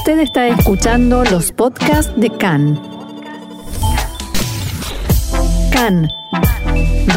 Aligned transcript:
Usted 0.00 0.20
está 0.20 0.48
escuchando 0.48 1.24
los 1.24 1.52
podcasts 1.52 2.10
de 2.16 2.30
CAN. 2.30 2.80
CAN, 5.70 6.08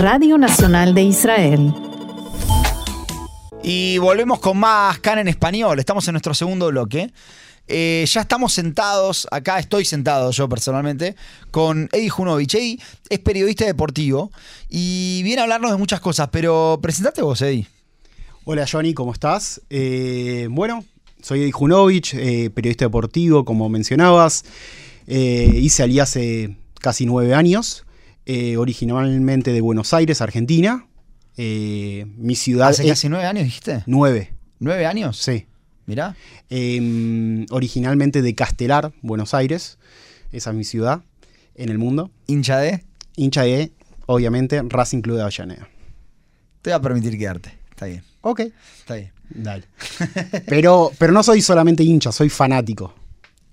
Radio 0.01 0.37
Nacional 0.37 0.93
de 0.93 1.03
Israel. 1.03 1.73
Y 3.63 3.99
volvemos 3.99 4.39
con 4.39 4.57
más 4.57 4.99
CAN 4.99 5.19
en 5.19 5.29
español. 5.29 5.79
Estamos 5.79 6.05
en 6.09 6.11
nuestro 6.11 6.33
segundo 6.33 6.67
bloque. 6.67 7.13
Eh, 7.69 8.03
ya 8.05 8.19
estamos 8.19 8.51
sentados, 8.51 9.29
acá 9.31 9.59
estoy 9.59 9.85
sentado 9.85 10.31
yo 10.31 10.49
personalmente, 10.49 11.15
con 11.51 11.87
Eddie 11.93 12.09
Junovich. 12.09 12.53
Eddie 12.53 12.79
es 13.07 13.19
periodista 13.19 13.63
deportivo 13.63 14.29
y 14.67 15.21
viene 15.23 15.39
a 15.39 15.43
hablarnos 15.43 15.71
de 15.71 15.77
muchas 15.77 16.01
cosas, 16.01 16.27
pero 16.33 16.79
presentate 16.81 17.21
vos, 17.21 17.41
Eddie. 17.41 17.65
Hola 18.43 18.67
Johnny, 18.69 18.93
¿cómo 18.93 19.13
estás? 19.13 19.61
Eh, 19.69 20.49
bueno, 20.51 20.83
soy 21.23 21.41
Eddie 21.41 21.51
Junovich, 21.51 22.13
eh, 22.13 22.51
periodista 22.51 22.85
deportivo, 22.85 23.45
como 23.45 23.69
mencionabas. 23.69 24.45
hice 25.07 25.83
allí 25.83 25.99
hace 25.99 26.55
casi 26.79 27.05
nueve 27.05 27.33
años, 27.33 27.85
originalmente 28.57 29.51
de 29.51 29.61
Buenos 29.61 29.93
Aires, 29.93 30.21
Argentina. 30.21 30.85
mi 31.35 32.35
ciudad. 32.35 32.69
¿Hace 32.69 32.87
casi 32.87 33.09
nueve 33.09 33.25
años 33.25 33.45
dijiste? 33.45 33.83
Nueve. 33.87 34.33
¿Nueve 34.59 34.85
años? 34.85 35.17
Sí. 35.17 35.47
Mirá. 35.85 36.15
Em, 36.49 37.45
originalmente 37.49 38.21
de 38.21 38.35
Castelar, 38.35 38.93
Buenos 39.01 39.33
Aires. 39.33 39.77
Esa 40.31 40.51
es 40.51 40.55
mi 40.55 40.63
ciudad 40.63 41.01
en 41.55 41.69
el 41.69 41.77
mundo. 41.77 42.11
¿Hincha 42.27 42.57
de? 42.59 42.83
Hincha 43.15 43.43
de, 43.43 43.71
obviamente, 44.05 44.61
Racing 44.63 45.01
Club 45.01 45.17
de 45.17 45.23
Avellaneda. 45.23 45.67
Te 46.61 46.69
voy 46.69 46.77
a 46.77 46.81
permitir 46.81 47.17
quedarte. 47.17 47.51
Está 47.73 47.87
bien. 47.87 48.03
Ok. 48.21 48.41
Está 48.79 48.95
bien. 48.95 49.11
Dale. 49.29 49.65
pero, 50.45 50.91
pero 50.99 51.11
no 51.11 51.23
soy 51.23 51.41
solamente 51.41 51.83
hincha, 51.83 52.11
soy 52.11 52.29
fanático. 52.29 52.93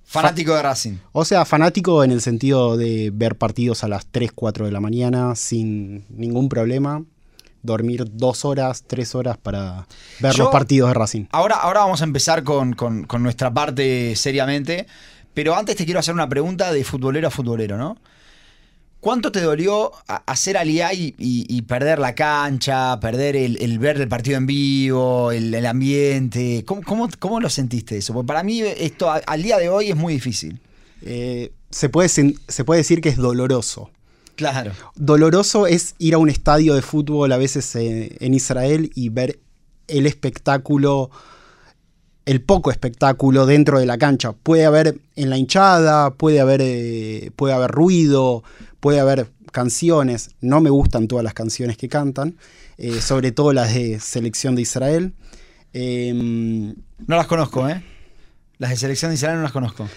Fanático 0.04 0.54
de 0.54 0.62
Racing. 0.62 0.96
O 1.12 1.24
sea, 1.24 1.44
fanático 1.44 2.04
en 2.04 2.10
el 2.10 2.20
sentido 2.20 2.76
de 2.76 3.10
ver 3.12 3.36
partidos 3.36 3.84
a 3.84 3.88
las 3.88 4.06
3, 4.06 4.32
4 4.34 4.66
de 4.66 4.72
la 4.72 4.80
mañana 4.80 5.36
sin 5.36 6.04
ningún 6.10 6.48
problema 6.48 7.02
dormir 7.62 8.04
dos 8.10 8.44
horas, 8.44 8.84
tres 8.86 9.14
horas 9.14 9.36
para 9.38 9.86
ver 10.18 10.38
los 10.38 10.48
partidos 10.48 10.88
de 10.88 10.94
Racing. 10.94 11.24
Ahora, 11.32 11.56
ahora 11.56 11.80
vamos 11.80 12.00
a 12.00 12.04
empezar 12.04 12.42
con, 12.42 12.76
nuestra 13.18 13.52
parte 13.52 14.16
seriamente, 14.16 14.86
pero 15.34 15.54
antes 15.54 15.76
te 15.76 15.84
quiero 15.84 16.00
hacer 16.00 16.14
una 16.14 16.28
pregunta 16.28 16.72
de 16.72 16.84
futbolero 16.84 17.28
a 17.28 17.30
futbolero, 17.30 17.76
¿no? 17.76 17.98
¿Cuánto 19.00 19.32
te 19.32 19.40
dolió 19.40 19.92
hacer 20.06 20.58
aliá 20.58 20.92
y, 20.92 21.14
y, 21.16 21.62
perder 21.62 21.98
la 21.98 22.14
cancha, 22.14 23.00
perder 23.00 23.34
el, 23.34 23.78
ver 23.78 23.98
el 23.98 24.08
partido 24.08 24.36
en 24.36 24.46
vivo, 24.46 25.32
el, 25.32 25.64
ambiente? 25.64 26.64
¿Cómo, 26.66 27.08
cómo, 27.18 27.40
lo 27.40 27.48
sentiste 27.48 27.96
eso? 27.96 28.12
Porque 28.12 28.26
para 28.26 28.42
mí 28.42 28.60
esto 28.60 29.10
al 29.10 29.42
día 29.42 29.56
de 29.56 29.70
hoy 29.70 29.88
es 29.88 29.96
muy 29.96 30.12
difícil. 30.12 30.60
Eh, 31.02 31.50
se, 31.70 31.88
puede, 31.88 32.10
se 32.10 32.64
puede 32.64 32.80
decir 32.80 33.00
que 33.00 33.08
es 33.08 33.16
doloroso. 33.16 33.90
Claro. 34.36 34.72
Doloroso 34.96 35.66
es 35.66 35.94
ir 35.98 36.14
a 36.14 36.18
un 36.18 36.28
estadio 36.28 36.74
de 36.74 36.82
fútbol 36.82 37.32
a 37.32 37.38
veces 37.38 37.74
en 37.74 38.34
Israel 38.34 38.90
y 38.94 39.08
ver 39.08 39.38
el 39.88 40.06
espectáculo, 40.06 41.10
el 42.26 42.42
poco 42.42 42.70
espectáculo 42.70 43.46
dentro 43.46 43.78
de 43.78 43.86
la 43.86 43.98
cancha. 43.98 44.32
Puede 44.32 44.64
haber 44.64 44.98
en 45.16 45.30
la 45.30 45.36
hinchada, 45.36 46.10
puede 46.10 46.40
haber, 46.40 46.60
eh, 46.62 47.30
puede 47.36 47.54
haber 47.54 47.70
ruido, 47.70 48.42
puede 48.80 49.00
haber 49.00 49.28
canciones. 49.52 50.30
No 50.40 50.60
me 50.60 50.70
gustan 50.70 51.08
todas 51.08 51.24
las 51.24 51.34
canciones 51.34 51.76
que 51.76 51.88
cantan, 51.88 52.36
eh, 52.78 53.00
sobre 53.00 53.32
todo 53.32 53.52
las 53.52 53.72
de 53.74 54.00
selección 54.00 54.56
de 54.56 54.62
Israel. 54.62 55.14
Em, 55.72 56.74
no 57.06 57.16
las 57.16 57.26
conozco, 57.26 57.68
¿eh? 57.68 57.82
Las 58.58 58.70
de 58.70 58.76
selección 58.76 59.10
de 59.10 59.14
Israel 59.14 59.36
no 59.36 59.42
las 59.42 59.52
conozco 59.52 59.88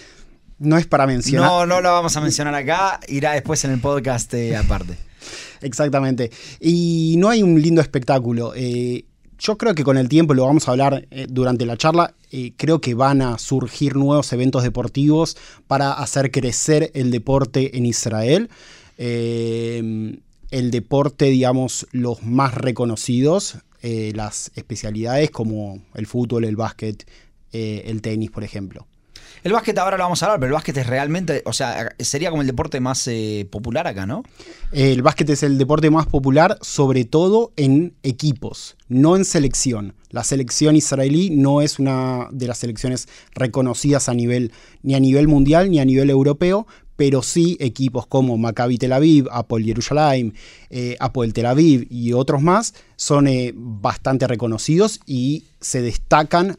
no 0.58 0.78
es 0.78 0.86
para 0.86 1.06
mencionar. 1.06 1.48
No, 1.48 1.66
no 1.66 1.80
lo 1.80 1.92
vamos 1.92 2.16
a 2.16 2.20
mencionar 2.20 2.54
acá, 2.54 3.00
irá 3.08 3.32
después 3.32 3.64
en 3.64 3.72
el 3.72 3.80
podcast 3.80 4.32
eh, 4.34 4.56
aparte. 4.56 4.96
Exactamente. 5.60 6.30
Y 6.60 7.16
no 7.18 7.28
hay 7.28 7.42
un 7.42 7.60
lindo 7.60 7.80
espectáculo. 7.80 8.52
Eh, 8.54 9.04
yo 9.44 9.58
creo 9.58 9.74
que 9.74 9.84
con 9.84 9.98
el 9.98 10.08
tiempo, 10.08 10.32
lo 10.32 10.46
vamos 10.46 10.66
a 10.66 10.70
hablar 10.70 11.06
eh, 11.10 11.26
durante 11.28 11.66
la 11.66 11.76
charla, 11.76 12.14
creo 12.56 12.80
que 12.80 12.94
van 12.94 13.20
a 13.20 13.38
surgir 13.38 13.94
nuevos 13.94 14.32
eventos 14.32 14.62
deportivos 14.62 15.36
para 15.68 15.92
hacer 15.92 16.30
crecer 16.30 16.90
el 16.94 17.10
deporte 17.10 17.76
en 17.76 17.86
Israel. 17.86 18.48
el 18.96 20.70
deporte, 20.70 21.26
digamos, 21.26 21.86
los 21.92 22.22
más 22.22 22.54
reconocidos, 22.54 23.58
las 23.82 24.50
especialidades 24.56 25.30
como 25.30 25.80
el 25.94 26.06
fútbol, 26.06 26.44
el 26.44 26.56
básquet, 26.56 27.06
el 27.52 28.02
tenis, 28.02 28.30
por 28.30 28.42
ejemplo. 28.42 28.86
El 29.44 29.52
básquet 29.52 29.76
ahora 29.76 29.98
lo 29.98 30.04
vamos 30.04 30.22
a 30.22 30.26
hablar, 30.26 30.40
pero 30.40 30.48
el 30.48 30.54
básquet 30.54 30.74
es 30.78 30.86
realmente, 30.86 31.42
o 31.44 31.52
sea, 31.52 31.94
sería 31.98 32.30
como 32.30 32.40
el 32.40 32.46
deporte 32.46 32.80
más 32.80 33.06
eh, 33.08 33.46
popular 33.50 33.86
acá, 33.86 34.06
¿no? 34.06 34.22
El 34.72 35.02
básquet 35.02 35.28
es 35.28 35.42
el 35.42 35.58
deporte 35.58 35.90
más 35.90 36.06
popular, 36.06 36.56
sobre 36.62 37.04
todo 37.04 37.52
en 37.56 37.92
equipos, 38.02 38.78
no 38.88 39.16
en 39.16 39.26
selección. 39.26 39.92
La 40.08 40.24
selección 40.24 40.76
israelí 40.76 41.28
no 41.28 41.60
es 41.60 41.78
una 41.78 42.28
de 42.30 42.46
las 42.46 42.56
selecciones 42.56 43.06
reconocidas 43.34 44.08
a 44.08 44.14
nivel, 44.14 44.50
ni 44.82 44.94
a 44.94 45.00
nivel 45.00 45.28
mundial 45.28 45.70
ni 45.70 45.78
a 45.78 45.84
nivel 45.84 46.08
europeo, 46.08 46.66
pero 46.96 47.22
sí 47.22 47.58
equipos 47.60 48.06
como 48.06 48.38
Maccabi 48.38 48.78
Tel 48.78 48.94
Aviv, 48.94 49.28
Apol 49.30 49.62
Jerusalem, 49.62 50.32
eh, 50.70 50.96
Apol 51.00 51.34
Tel 51.34 51.44
Aviv 51.44 51.86
y 51.90 52.14
otros 52.14 52.40
más 52.40 52.72
son 52.96 53.28
eh, 53.28 53.52
bastante 53.54 54.26
reconocidos 54.26 55.00
y 55.04 55.44
se 55.60 55.82
destacan 55.82 56.56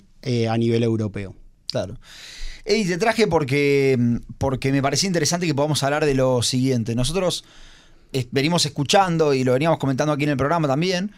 a 0.49 0.57
nivel 0.57 0.81
europeo. 0.81 1.35
Claro. 1.67 1.97
Eddie, 2.65 2.85
te 2.87 2.97
traje 2.97 3.27
porque, 3.27 4.19
porque 4.39 4.71
me 4.71 4.81
parecía 4.81 5.07
interesante 5.07 5.45
que 5.45 5.53
podamos 5.53 5.83
hablar 5.83 6.03
de 6.05 6.15
lo 6.15 6.41
siguiente. 6.41 6.95
Nosotros 6.95 7.45
venimos 8.31 8.65
escuchando 8.65 9.33
y 9.33 9.43
lo 9.43 9.53
veníamos 9.53 9.77
comentando 9.77 10.13
aquí 10.13 10.23
en 10.23 10.31
el 10.31 10.37
programa 10.37 10.67
también, 10.67 11.11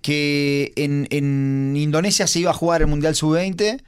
que 0.00 0.72
en, 0.76 1.76
Indonesia 1.76 2.26
se 2.26 2.40
iba 2.40 2.50
a 2.50 2.54
jugar 2.54 2.82
el 2.82 2.86
Mundial 2.86 3.14
Sub-20 3.14 3.82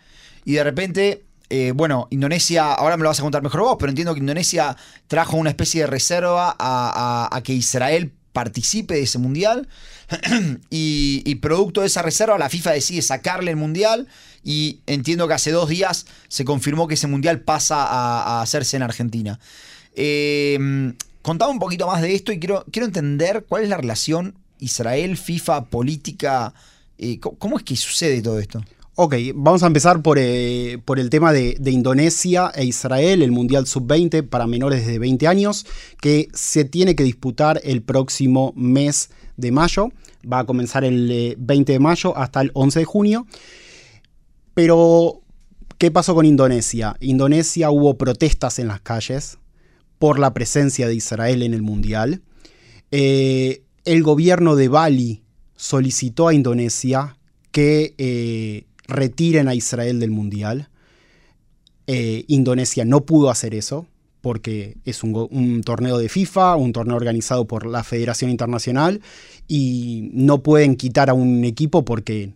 y 0.45 0.53
de 0.53 0.65
repente 0.65 1.25
eh, 1.51 1.73
bueno, 1.73 2.09
Indonesia, 2.11 2.73
ahora 2.73 2.97
me 2.97 3.03
lo 3.03 3.11
vas 3.11 3.21
a 3.21 3.23
contar 3.23 3.43
mejor 3.43 3.61
vos, 3.61 3.77
pero 3.79 3.91
entiendo 3.91 4.15
que 4.15 4.21
Indonesia 4.21 4.77
trajo 5.07 5.37
una 5.37 5.51
especie 5.51 5.83
de 5.83 5.87
reserva 5.87 6.57
a, 6.59 7.41
que 7.45 7.53
Israel 7.53 8.13
participe 8.35 8.95
de 8.95 9.03
ese 9.03 9.19
mundial 9.19 9.69
y, 10.71 11.35
producto 11.37 11.81
de 11.81 11.87
esa 11.87 12.03
reserva 12.03 12.37
la 12.37 12.51
FIFA 12.51 12.73
decide 12.73 13.01
sacarle 13.01 13.53
el 13.53 13.57
mundial 13.57 14.09
y 14.43 14.81
entiendo 14.87 15.27
que 15.29 15.35
hace 15.35 15.53
dos 15.53 15.69
días 15.69 16.07
se 16.29 16.45
confirmó 16.45 16.89
que 16.89 16.95
ese 16.95 17.07
mundial 17.07 17.41
pasa 17.41 17.85
a, 17.87 18.43
hacerse 18.43 18.77
en 18.77 18.83
Argentina. 18.83 19.39
Eh, 19.95 20.59
contaba 21.23 21.51
un 21.51 21.59
poquito 21.59 21.87
más 21.87 22.03
de 22.03 22.15
esto 22.15 22.33
y 22.33 22.41
quiero, 22.41 22.67
quiero 22.71 22.87
entender 22.87 23.47
cuál 23.49 23.63
es 23.63 23.69
la 23.69 23.77
relación 23.77 24.35
Israel, 24.59 25.17
FIFA, 25.17 25.67
política. 25.67 26.55
Eh, 26.99 27.21
¿Cómo 27.21 27.57
es 27.57 27.65
que 27.65 27.77
sucede 27.77 28.21
todo 28.21 28.39
esto? 28.41 28.65
Ok, 28.97 29.17
vamos 29.35 29.65
a 29.65 29.67
empezar 29.67 30.03
por, 30.03 30.21
eh, 30.21 30.79
el 30.97 31.11
tema 31.11 31.33
de, 31.33 31.59
Indonesia 31.67 32.53
e 32.55 32.65
Israel, 32.65 33.23
el 33.23 33.33
Mundial 33.33 33.67
Sub-20 33.67 34.29
para 34.29 34.47
menores 34.47 34.87
de 34.87 35.01
20 35.01 35.27
años, 35.27 35.67
que 36.01 36.29
se 36.33 36.65
tiene 36.65 36.95
que 36.95 37.03
disputar 37.03 37.61
el 37.65 37.83
próximo 37.83 38.53
mes 38.55 39.11
de 39.37 39.51
mayo. 39.51 39.89
Va 40.33 40.39
a 40.39 40.45
comenzar 40.45 40.85
el 40.85 41.35
20 41.37 41.73
de 41.73 41.79
mayo 41.81 42.17
hasta 42.17 42.41
el 42.41 42.53
11 42.55 42.79
de 42.79 42.85
junio. 42.85 43.27
Pero, 44.55 45.23
¿qué 45.77 45.91
pasó 45.91 46.15
con 46.15 46.25
Indonesia? 46.25 46.97
Indonesia 47.01 47.73
hubo 47.73 47.99
protestas 47.99 48.61
en 48.61 48.69
las 48.69 48.81
calles 48.81 49.39
por 49.99 50.21
la 50.21 50.33
presencia 50.33 50.87
de 50.87 50.95
Israel 50.95 51.43
en 51.43 51.53
el 51.53 51.63
Mundial. 51.63 52.23
Eh, 52.93 53.65
el 53.85 54.05
gobierno 54.05 54.55
de 54.55 54.69
Bali 54.69 55.25
solicitó 55.57 56.29
a 56.29 56.35
Indonesia 56.35 57.17
que 57.51 57.97
eh, 57.99 58.67
retiren 58.87 59.49
a 59.49 59.55
Israel 59.55 60.01
del 60.01 60.11
Mundial. 60.11 60.69
Eh, 61.87 62.25
Indonesia 62.29 62.85
no 62.85 63.05
pudo 63.05 63.31
hacer 63.31 63.55
eso 63.55 63.87
porque 64.21 64.79
es 64.87 65.03
un, 65.03 65.29
un, 65.31 65.63
torneo 65.63 65.99
de 65.99 66.09
FIFA, 66.09 66.57
un 66.57 66.73
torneo 66.73 66.97
organizado 66.97 67.45
por 67.45 67.67
la 67.67 67.85
Federación 67.85 68.31
Internacional 68.31 69.03
y 69.49 70.09
no 70.15 70.43
pueden 70.43 70.77
quitar 70.77 71.11
a 71.11 71.15
un 71.15 71.45
equipo 71.45 71.85
porque 71.85 72.33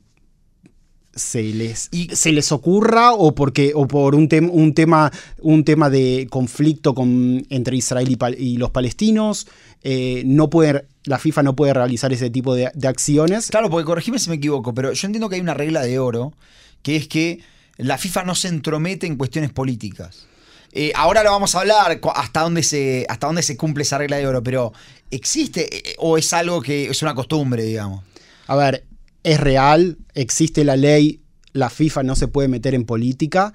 se 1.19 1.43
les, 1.43 1.91
se 2.13 2.33
les 2.33 2.53
ocurra 2.53 3.13
o, 3.13 3.35
porque, 3.35 3.73
o 3.75 3.87
por 3.87 4.15
un, 4.15 4.29
un, 4.53 4.75
tema, 4.75 5.11
un 5.41 5.65
tema 5.65 5.91
de 5.91 6.27
conflicto 6.31 6.95
con, 6.95 7.45
entre 7.51 7.77
Israel 7.77 8.17
y, 8.39 8.57
los 8.57 8.71
palestinos. 8.71 9.47
Eh, 9.83 10.23
no 10.25 10.49
puede, 10.51 10.87
la 11.09 11.19
FIFA 11.19 11.43
no 11.43 11.57
puede 11.57 11.73
realizar 11.73 12.13
ese 12.13 12.29
tipo 12.29 12.55
de, 12.55 12.71
acciones. 12.87 13.49
Claro, 13.49 13.71
porque 13.71 13.87
corregime 13.87 14.19
si 14.19 14.29
me 14.29 14.37
equivoco, 14.37 14.75
pero 14.75 14.93
yo 14.93 15.07
entiendo 15.07 15.29
que 15.29 15.37
hay 15.37 15.41
una 15.41 15.55
regla 15.55 15.81
de 15.81 15.99
oro, 15.99 16.35
que 16.83 16.97
es 16.97 17.09
que 17.09 17.41
la 17.79 17.97
FIFA 17.97 18.25
no 18.25 18.35
se 18.35 18.49
entromete 18.49 19.07
en 19.07 19.17
cuestiones 19.17 19.51
políticas. 19.51 20.27
Eh, 20.73 20.93
ahora 20.95 21.23
lo 21.23 21.31
vamos 21.31 21.55
a 21.55 21.61
hablar 21.61 21.99
hasta 22.15 22.43
dónde, 22.43 22.63
se, 22.63 23.07
hasta 23.09 23.27
dónde 23.27 23.43
se 23.43 23.57
cumple 23.57 23.85
esa 23.85 23.97
regla 23.97 24.19
de 24.19 24.27
oro, 24.27 24.43
pero 24.43 24.75
¿existe 25.11 25.75
eh, 25.75 25.95
o 25.99 26.19
es 26.19 26.31
algo 26.35 26.61
que 26.61 26.91
es 26.91 27.01
una 27.01 27.15
costumbre, 27.15 27.63
digamos? 27.63 28.05
A 28.47 28.55
ver, 28.55 28.85
es 29.25 29.41
real, 29.41 29.97
existe 30.13 30.63
la 30.63 30.77
ley, 30.77 31.23
la 31.55 31.71
FIFA 31.71 32.03
no 32.03 32.17
se 32.17 32.29
puede 32.29 32.49
meter 32.49 32.75
en 32.75 32.85
política, 32.85 33.55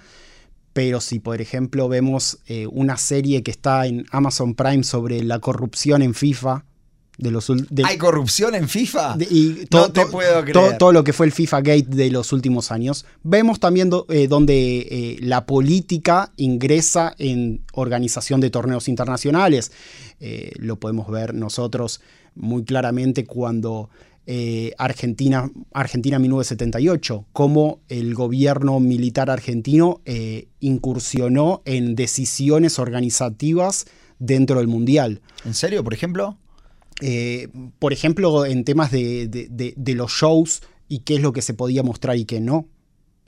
pero 0.73 1.01
si 1.01 1.19
por 1.19 1.39
ejemplo 1.39 1.87
vemos 1.87 2.39
eh, 2.47 2.65
una 2.65 2.97
serie 2.97 3.43
que 3.43 3.51
está 3.51 3.85
en 3.85 4.05
Amazon 4.09 4.55
Prime 4.55 4.83
sobre 4.83 5.21
la 5.21 5.37
corrupción 5.37 6.01
en 6.01 6.15
FIFA, 6.15 6.65
de 7.17 7.29
los, 7.31 7.47
de, 7.69 7.83
¿Hay 7.85 7.97
corrupción 7.97 8.55
en 8.55 8.67
FIFA? 8.67 9.17
de- 9.17 9.25
y 9.29 9.67
no 9.71 9.85
to- 9.85 9.91
te 9.91 10.01
to- 10.05 10.09
puedo 10.11 10.39
to- 10.39 10.45
creer. 10.51 10.77
todo 10.79 10.91
lo 10.91 11.03
que 11.03 11.13
fue 11.13 11.25
el 11.27 11.31
FIFA 11.31 11.57
Gate 11.61 11.85
de 11.89 12.09
los 12.09 12.33
últimos 12.33 12.71
años. 12.71 13.05
Vemos 13.21 13.59
también 13.59 13.89
do- 13.91 14.05
eh, 14.09 14.27
donde 14.27 14.79
eh, 14.89 15.17
la 15.21 15.45
política 15.45 16.31
ingresa 16.37 17.13
en 17.19 17.63
organización 17.73 18.41
de 18.41 18.49
torneos 18.49 18.87
internacionales. 18.87 19.71
Eh, 20.19 20.51
lo 20.57 20.79
podemos 20.79 21.09
ver 21.11 21.33
nosotros 21.35 22.01
muy 22.35 22.63
claramente 22.63 23.25
cuando 23.25 23.89
Argentina, 24.77 25.51
Argentina 25.73 26.17
1978, 26.17 27.25
cómo 27.33 27.81
el 27.89 28.15
gobierno 28.15 28.79
militar 28.79 29.29
argentino 29.29 29.99
incursionó 30.61 31.61
en 31.65 31.95
decisiones 31.95 32.79
organizativas 32.79 33.85
dentro 34.19 34.57
del 34.59 34.67
Mundial. 34.67 35.21
¿En 35.45 35.53
serio, 35.53 35.83
por 35.83 35.93
ejemplo? 35.93 36.37
Eh, 37.01 37.49
por 37.79 37.93
ejemplo, 37.93 38.45
en 38.45 38.63
temas 38.63 38.91
de, 38.91 39.73
los 39.95 40.11
shows 40.11 40.61
y 40.87 40.99
qué 40.99 41.15
es 41.15 41.21
lo 41.21 41.33
que 41.33 41.41
se 41.41 41.53
podía 41.53 41.83
mostrar 41.83 42.17
y 42.17 42.25
qué 42.25 42.39
no. 42.39 42.67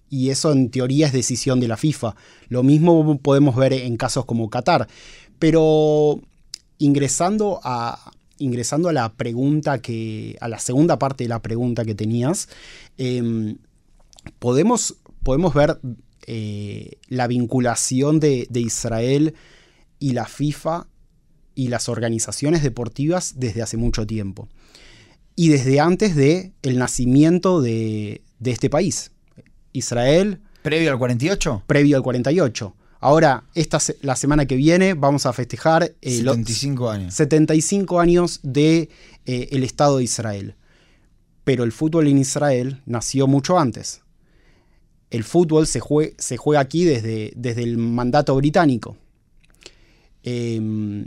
Y 0.09 0.29
eso 0.29 0.51
en 0.51 0.69
teoría 0.69 1.07
es 1.07 1.13
decisión 1.13 1.59
de 1.59 1.67
la 1.67 1.77
FIFA. 1.77 2.15
Lo 2.47 2.63
mismo 2.63 3.17
podemos 3.19 3.55
ver 3.55 3.73
en 3.73 3.97
casos 3.97 4.25
como 4.25 4.49
Qatar. 4.49 4.87
Pero 5.39 6.21
ingresando 6.77 7.59
a, 7.63 8.11
ingresando 8.37 8.89
a 8.89 8.93
la 8.93 9.13
pregunta 9.13 9.81
que. 9.81 10.37
a 10.41 10.47
la 10.47 10.59
segunda 10.59 10.99
parte 10.99 11.23
de 11.23 11.29
la 11.29 11.41
pregunta 11.41 11.83
que 11.85 11.95
tenías. 11.95 12.49
em, 12.97 13.57
podemos, 14.39 14.97
podemos 15.23 15.53
ver 15.53 15.79
eh, 16.27 16.97
la 17.07 17.27
vinculación 17.27 18.19
de 18.19 18.47
Israel 18.53 19.33
y 19.99 20.11
la 20.11 20.25
FIFA 20.25 20.87
y 21.55 21.69
las 21.69 21.89
organizaciones 21.89 22.61
deportivas 22.63 23.33
desde 23.37 23.61
hace 23.61 23.77
mucho 23.77 24.05
tiempo. 24.05 24.47
Y 25.35 25.49
desde 25.49 25.79
antes 25.79 26.15
de 26.15 26.51
el 26.61 26.77
nacimiento 26.77 27.61
de, 27.61 28.21
de 28.39 28.51
este 28.51 28.69
país. 28.69 29.11
Israel, 29.73 30.39
¿Previo 30.61 30.91
al 30.91 30.97
48? 30.97 31.63
previo 31.67 31.97
al 31.97 32.03
48. 32.03 32.75
Ahora, 33.01 33.43
esta, 33.53 33.79
la 34.01 34.15
semana 34.15 34.45
que 34.45 34.55
viene 34.55 34.93
vamos 34.93 35.25
a 35.25 35.33
festejar 35.33 35.93
eh, 36.01 36.21
los 36.23 36.35
75 36.37 36.89
años. 36.89 37.13
75 37.13 37.99
años 37.99 38.39
de 38.43 38.89
eh, 39.25 39.49
el 39.51 39.63
Estado 39.63 39.97
de 39.97 40.05
Israel. 40.05 40.55
Pero 41.43 41.63
el 41.63 41.71
fútbol 41.71 42.07
en 42.07 42.17
Israel 42.17 42.81
nació 42.85 43.27
mucho 43.27 43.59
antes. 43.59 44.01
El 45.11 45.23
fútbol 45.23 45.67
se, 45.67 45.79
jue- 45.81 46.15
se 46.17 46.37
juega 46.37 46.61
aquí 46.61 46.83
desde, 46.85 47.31
desde 47.35 47.61
el 47.63 47.77
mandato 47.77 48.35
británico. 48.35 48.97
Eh, 50.23 51.05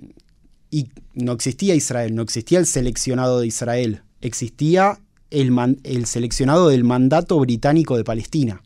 y 0.70 0.88
no 1.14 1.32
existía 1.32 1.74
Israel, 1.74 2.14
no 2.14 2.22
existía 2.22 2.58
el 2.58 2.66
seleccionado 2.66 3.40
de 3.40 3.46
Israel. 3.46 4.02
Existía 4.20 4.98
el, 5.30 5.50
man- 5.50 5.78
el 5.84 6.06
seleccionado 6.06 6.68
del 6.68 6.84
mandato 6.84 7.38
británico 7.38 7.96
de 7.96 8.04
Palestina. 8.04 8.62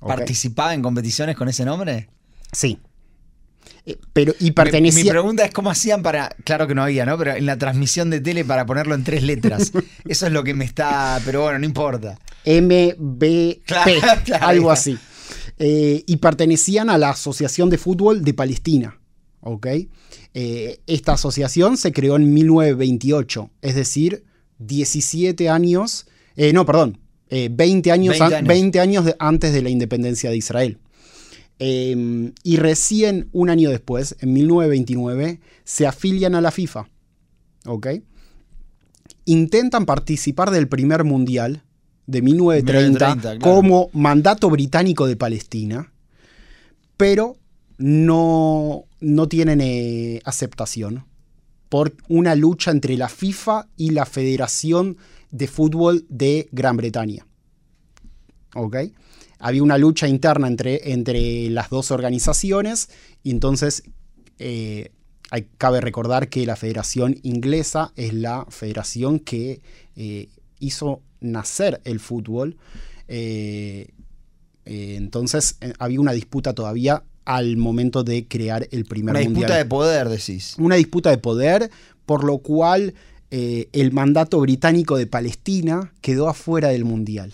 ¿Participaba 0.00 0.74
en 0.74 0.82
competiciones 0.82 1.36
con 1.36 1.48
ese 1.48 1.64
nombre? 1.64 2.08
Sí. 2.52 2.78
Eh, 3.86 3.96
pero, 4.12 4.32
y 4.40 4.44
Mi- 4.44 4.50
Mi, 4.50 4.52
pertenecía. 4.52 5.12
pregunta 5.12 5.44
es 5.44 5.52
cómo 5.52 5.70
hacían 5.70 6.02
para, 6.02 6.30
claro 6.44 6.66
que 6.66 6.74
no 6.74 6.82
había, 6.82 7.04
¿no? 7.06 7.16
Pero 7.18 7.32
en 7.36 7.46
la 7.46 7.56
transmisión 7.58 8.10
de 8.10 8.20
tele 8.20 8.44
para 8.44 8.66
ponerlo 8.66 8.94
en 8.94 9.04
tres 9.04 9.22
letras. 9.22 9.72
Eso 10.04 10.26
es 10.26 10.32
lo 10.32 10.42
que 10.44 10.54
me 10.54 10.64
está, 10.64 11.20
pero 11.24 11.42
bueno, 11.42 11.58
no 11.60 11.64
importa. 11.66 12.18
MBP, 12.44 13.62
Claro, 13.64 13.92
claro, 14.24 14.46
algo 14.46 14.70
así. 14.70 14.98
Eh, 15.58 16.02
y 16.06 16.16
pertenecían 16.16 16.90
a 16.90 16.98
la 16.98 17.10
Asociación 17.10 17.70
de 17.70 17.78
Fútbol 17.78 18.24
de 18.24 18.34
Palestina. 18.34 18.98
¿Ok? 19.42 19.66
Eh, 20.34 20.80
esta 20.86 21.12
asociación 21.12 21.76
se 21.76 21.92
creó 21.92 22.16
en 22.16 22.32
1928, 22.32 23.50
es 23.60 23.74
decir, 23.74 24.24
17 24.58 25.48
años, 25.50 26.06
eh, 26.36 26.52
no, 26.52 26.64
perdón, 26.64 26.98
eh, 27.28 27.48
20 27.52 27.92
años, 27.92 28.18
20 28.18 28.24
an- 28.24 28.32
años. 28.44 28.48
20 28.48 28.80
años 28.80 29.04
de- 29.04 29.16
antes 29.18 29.52
de 29.52 29.62
la 29.62 29.68
independencia 29.70 30.30
de 30.30 30.36
Israel. 30.36 30.78
Eh, 31.58 32.32
y 32.42 32.56
recién 32.56 33.28
un 33.32 33.50
año 33.50 33.70
después, 33.70 34.16
en 34.20 34.32
1929, 34.32 35.40
se 35.64 35.86
afilian 35.86 36.34
a 36.34 36.40
la 36.40 36.50
FIFA. 36.50 36.88
¿ok? 37.66 37.86
Intentan 39.24 39.86
participar 39.86 40.50
del 40.50 40.66
primer 40.68 41.04
mundial 41.04 41.62
de 42.06 42.22
1930 42.22 43.06
1930, 43.14 43.38
claro. 43.38 43.40
como 43.40 43.88
mandato 43.92 44.50
británico 44.50 45.06
de 45.06 45.14
Palestina, 45.16 45.92
pero 46.96 47.36
no, 47.78 48.84
no 49.02 49.28
tienen 49.28 49.60
eh, 49.60 50.20
aceptación 50.24 51.04
por 51.68 51.94
una 52.08 52.34
lucha 52.34 52.70
entre 52.70 52.96
la 52.96 53.08
FIFA 53.08 53.68
y 53.76 53.90
la 53.90 54.06
Federación 54.06 54.96
de 55.30 55.48
Fútbol 55.48 56.06
de 56.08 56.48
Gran 56.52 56.76
Bretaña. 56.76 57.26
¿Ok? 58.54 58.76
Había 59.38 59.62
una 59.62 59.78
lucha 59.78 60.06
interna 60.06 60.46
entre, 60.46 60.92
entre 60.92 61.50
las 61.50 61.68
dos 61.70 61.90
organizaciones 61.90 62.90
y 63.22 63.30
entonces 63.30 63.82
eh, 64.38 64.92
hay- 65.30 65.48
cabe 65.58 65.80
recordar 65.80 66.28
que 66.28 66.46
la 66.46 66.56
Federación 66.56 67.18
Inglesa 67.22 67.92
es 67.96 68.12
la 68.14 68.46
federación 68.50 69.18
que 69.18 69.62
eh, 69.96 70.28
hizo 70.60 71.02
nacer 71.20 71.80
el 71.84 71.98
fútbol. 72.00 72.56
Entonces 74.64 75.58
había 75.78 76.00
una 76.00 76.12
disputa 76.12 76.54
todavía 76.54 77.02
al 77.24 77.56
momento 77.56 78.02
de 78.04 78.26
crear 78.26 78.66
el 78.70 78.84
primer 78.84 79.14
Una 79.14 79.24
mundial 79.24 79.34
disputa 79.46 79.56
de 79.58 79.64
poder, 79.64 80.08
decís. 80.08 80.54
una 80.58 80.76
disputa 80.76 81.10
de 81.10 81.18
poder, 81.18 81.70
por 82.06 82.24
lo 82.24 82.38
cual 82.38 82.94
eh, 83.30 83.68
el 83.72 83.92
mandato 83.92 84.40
británico 84.40 84.96
de 84.96 85.06
Palestina 85.06 85.92
quedó 86.00 86.28
afuera 86.28 86.68
del 86.68 86.84
mundial. 86.84 87.32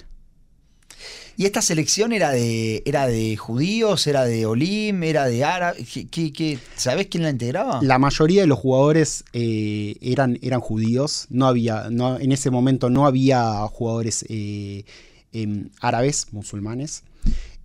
¿Y 1.37 1.45
esta 1.47 1.63
selección 1.63 2.13
era 2.13 2.31
de, 2.33 2.83
era 2.85 3.07
de 3.07 3.37
judíos, 3.37 4.09
era 4.09 4.25
de 4.25 4.45
Olim, 4.45 5.05
era 5.05 5.27
de 5.27 5.45
árabes? 5.45 5.89
¿Qué, 5.89 6.09
qué, 6.09 6.33
qué- 6.33 6.59
sabés 6.75 7.07
quién 7.07 7.23
la 7.23 7.31
integraba? 7.31 7.81
La 7.81 7.99
mayoría 7.99 8.41
de 8.41 8.49
los 8.49 8.59
jugadores 8.59 9.23
eh, 9.33 9.95
eran, 10.01 10.39
eran 10.43 10.61
judíos, 10.61 11.27
no 11.31 11.47
había, 11.47 11.91
no, 11.91 12.19
en 12.19 12.33
ese 12.33 12.51
momento 12.51 12.91
no 12.91 13.07
había 13.07 13.53
jugadores 13.69 14.25
eh, 14.29 14.85
em, 15.33 15.69
árabes, 15.81 16.27
musulmanes. 16.33 17.05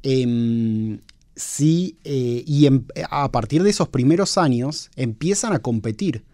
Em, 0.03 0.99
sí, 1.35 1.97
eh, 2.03 2.43
y 2.45 2.65
em- 2.65 2.85
a 3.09 3.31
partir 3.31 3.63
de 3.63 3.69
esos 3.69 3.89
primeros 3.89 4.37
años 4.37 4.89
empiezan 4.95 5.53
a 5.53 5.59
competir. 5.59 6.25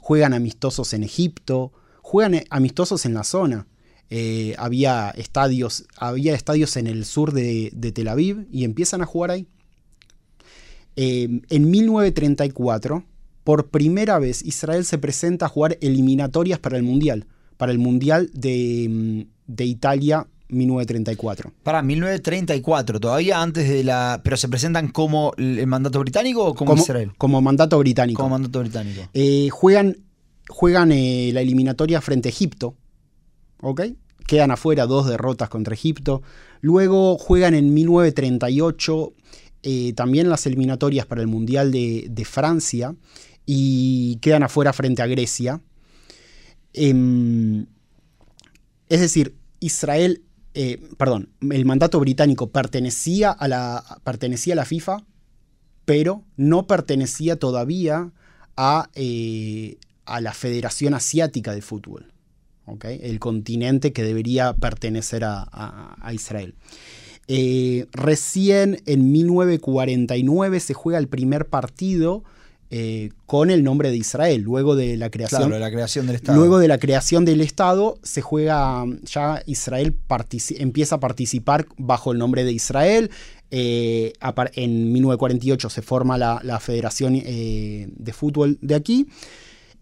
Juegan 0.00 0.34
amistosos 0.34 0.92
en 0.92 1.02
Egipto, 1.02 1.72
juegan 2.02 2.34
eh, 2.34 2.44
amistosos 2.50 3.04
en 3.06 3.14
la 3.14 3.24
zona. 3.24 3.66
Eh, 4.08 4.54
había, 4.58 5.10
estadios, 5.10 5.84
había 5.96 6.34
estadios 6.34 6.76
en 6.76 6.86
el 6.86 7.04
sur 7.04 7.32
de, 7.32 7.72
de 7.74 7.92
Tel 7.92 8.08
Aviv 8.08 8.46
y 8.52 8.64
empiezan 8.64 9.02
a 9.02 9.06
jugar 9.06 9.32
ahí. 9.32 9.46
Eh, 10.94 11.42
en 11.50 11.70
1934, 11.70 13.04
por 13.44 13.68
primera 13.68 14.18
vez, 14.18 14.42
Israel 14.42 14.84
se 14.84 14.98
presenta 14.98 15.46
a 15.46 15.48
jugar 15.48 15.76
eliminatorias 15.80 16.58
para 16.58 16.76
el 16.76 16.82
Mundial, 16.82 17.26
para 17.56 17.72
el 17.72 17.78
Mundial 17.78 18.30
de, 18.32 18.86
mm, 18.88 19.52
de 19.52 19.64
Italia 19.64 20.26
1934. 20.48 21.52
Para 21.62 21.82
1934, 21.82 23.00
todavía 23.00 23.42
antes 23.42 23.68
de 23.68 23.84
la. 23.84 24.20
¿Pero 24.22 24.36
se 24.36 24.48
presentan 24.48 24.88
como 24.88 25.32
el 25.36 25.66
mandato 25.66 26.00
británico 26.00 26.44
o 26.44 26.54
como, 26.54 26.70
Como, 26.70 26.82
Israel? 26.82 27.12
como 27.18 27.42
mandato 27.42 27.78
británico. 27.78 28.22
Como 28.22 28.30
mandato 28.30 28.60
británico. 28.60 29.08
Eh, 29.12 29.48
juegan 29.50 29.96
juegan 30.48 30.92
eh, 30.92 31.30
la 31.32 31.40
eliminatoria 31.40 32.00
frente 32.00 32.28
a 32.28 32.30
Egipto. 32.30 32.76
¿Ok? 33.60 33.82
Quedan 34.26 34.50
afuera 34.50 34.86
dos 34.86 35.06
derrotas 35.06 35.48
contra 35.48 35.74
Egipto. 35.74 36.22
Luego 36.60 37.18
juegan 37.18 37.54
en 37.54 37.74
1938 37.74 39.12
eh, 39.62 39.92
también 39.94 40.28
las 40.30 40.46
eliminatorias 40.46 41.06
para 41.06 41.20
el 41.22 41.26
Mundial 41.26 41.72
de, 41.72 42.06
de 42.08 42.24
Francia 42.24 42.94
y 43.44 44.16
quedan 44.20 44.42
afuera 44.42 44.72
frente 44.72 45.02
a 45.02 45.06
Grecia. 45.06 45.60
Em, 46.72 47.66
es 48.88 49.00
decir, 49.00 49.34
Israel, 49.60 50.22
eh, 50.56 50.80
perdón, 50.96 51.28
el 51.50 51.64
mandato 51.64 52.00
británico 52.00 52.48
pertenecía 52.50 53.30
a, 53.30 53.46
la, 53.46 53.84
pertenecía 54.02 54.54
a 54.54 54.56
la 54.56 54.64
FIFA, 54.64 55.04
pero 55.84 56.24
no 56.36 56.66
pertenecía 56.66 57.36
todavía 57.38 58.10
a, 58.56 58.88
eh, 58.94 59.76
a 60.04 60.20
la 60.20 60.32
Federación 60.32 60.94
Asiática 60.94 61.52
de 61.54 61.62
Fútbol, 61.62 62.12
¿ok? 62.64 62.86
el 62.86 63.18
continente 63.20 63.92
que 63.92 64.02
debería 64.02 64.54
pertenecer 64.54 65.22
a, 65.24 65.46
a- 65.52 65.96
a 66.00 66.12
Israel. 66.14 66.54
Eh, 67.28 67.86
recién 67.92 68.82
en 68.86 69.10
1949 69.12 70.60
se 70.60 70.74
juega 70.74 70.98
el 70.98 71.08
primer 71.08 71.46
partido 71.48 72.22
eh, 72.70 73.10
con 73.26 73.50
el 73.50 73.62
nombre 73.62 73.90
de 73.90 73.96
Israel, 73.96 74.42
luego 74.42 74.74
de 74.74 74.96
la 74.96 75.10
creación. 75.10 75.48
Claro, 75.48 75.58
la 75.58 75.70
creación 75.70 76.06
del 76.06 76.16
Estado. 76.16 76.38
Luego 76.38 76.58
de 76.58 76.68
la 76.68 76.78
creación 76.78 77.24
del 77.24 77.40
Estado, 77.40 77.98
se 78.02 78.22
juega, 78.22 78.84
ya 79.04 79.42
Israel 79.46 79.96
empieza 80.58 80.96
a 80.96 81.00
participar 81.00 81.66
bajo 81.76 82.12
el 82.12 82.18
nombre 82.18 82.44
de 82.44 82.52
Israel. 82.52 83.10
Eh, 83.50 84.12
en 84.54 84.92
1948 84.92 85.70
se 85.70 85.82
forma 85.82 86.18
la, 86.18 86.40
la 86.42 86.58
Federación 86.58 87.14
eh, 87.14 87.88
de 87.90 88.12
Fútbol 88.12 88.58
de 88.60 88.74
aquí. 88.74 89.06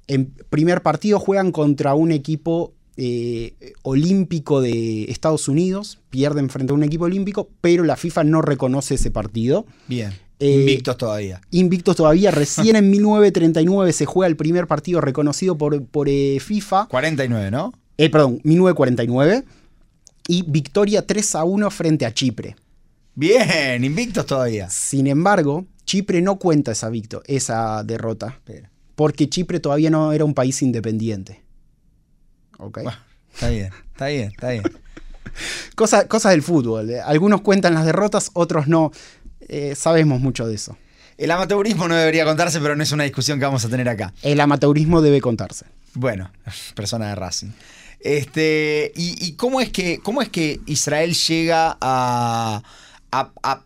En 0.07 0.26
primer 0.50 0.83
partido 0.83 1.19
juegan 1.19 1.50
contra 1.50 1.95
un 1.95 2.12
equipo 2.12 2.75
eh, 2.97 3.75
olímpico 3.83 4.61
de 4.61 5.05
Estados 5.05 5.49
Unidos, 5.49 5.99
pierden 6.11 6.49
frente 6.49 6.73
a 6.73 6.75
un 6.75 6.85
equipo 6.85 7.07
olímpico, 7.07 7.49
pero 7.61 7.83
la 7.83 7.97
FIFA 7.97 8.25
no 8.25 8.43
reconoce 8.43 8.95
ese 8.95 9.11
partido. 9.11 9.67
Bien. 9.88 10.12
Eh, 10.41 10.50
Invictos 10.61 10.97
todavía. 10.97 11.41
Invictos 11.50 11.97
todavía, 11.97 12.31
recién 12.31 12.76
en 12.76 12.91
1939 12.91 13.93
se 13.93 14.05
juega 14.07 14.26
el 14.29 14.37
primer 14.37 14.67
partido 14.67 15.00
reconocido 15.00 15.57
por, 15.57 15.85
por 15.87 16.09
eh, 16.09 16.38
FIFA. 16.41 16.87
49, 16.88 17.50
¿no? 17.50 17.73
Eh, 17.99 18.11
perdón, 18.11 18.41
1949. 18.45 19.45
Y 20.26 20.43
victoria 20.43 21.07
3 21.07 21.35
a 21.37 21.45
1 21.45 21.71
frente 21.71 22.07
a 22.07 22.12
Chipre. 22.14 22.57
Bien, 23.14 23.85
invictos 23.85 24.26
todavía. 24.26 24.69
Sin 24.71 25.07
embargo, 25.07 25.67
Chipre 25.85 26.21
no 26.23 26.37
cuenta 26.38 26.73
esa, 26.73 26.88
victo 26.88 27.23
esa 27.26 27.85
derrota. 27.85 28.41
Porque 28.97 29.29
Chipre 29.29 29.61
todavía 29.61 29.91
no 29.91 30.12
era 30.12 30.25
un 30.25 30.35
país 30.35 30.62
independiente. 30.62 31.43
¿Ok? 32.59 32.81
Bueno, 32.83 32.99
está 33.33 33.50
bien, 33.50 33.71
está 33.93 34.07
bien, 34.07 34.29
está 34.31 34.50
bien. 34.50 34.62
Cosa- 35.76 36.09
cosas 36.09 36.33
del 36.33 36.43
fútbol. 36.43 36.91
eh. 36.91 37.00
Algunos 37.00 37.41
cuentan 37.43 37.75
las 37.75 37.85
derrotas, 37.85 38.31
otros 38.35 38.67
no. 38.67 38.93
Eh, 39.49 39.75
sabemos 39.77 40.21
mucho 40.21 40.47
de 40.47 40.55
eso. 40.55 40.77
El 41.17 41.31
amateurismo 41.31 41.87
no 41.87 41.95
debería 41.95 42.25
contarse, 42.25 42.61
pero 42.61 42.75
no 42.75 42.83
es 42.83 42.91
una 42.93 43.05
discusión 43.05 43.39
que 43.39 43.45
vamos 43.45 43.65
a 43.65 43.69
tener 43.69 43.89
acá. 43.89 44.13
El 44.23 44.41
amateurismo 44.41 45.01
debe 45.01 45.21
contarse. 45.21 45.67
Bueno, 45.95 46.31
persona 46.75 47.09
de 47.09 47.15
Racing. 47.15 47.51
Este, 48.01 48.93
y, 48.97 49.17
y 49.25 49.33
cómo 49.33 49.61
es 49.61 49.71
que 49.71 49.99
cómo 50.01 50.21
es 50.21 50.29
que 50.29 50.61
Israel 50.67 51.15
llega 51.15 51.77
a, 51.81 52.63
a- 53.11 53.31
a, 53.43 53.55
sa- 53.55 53.65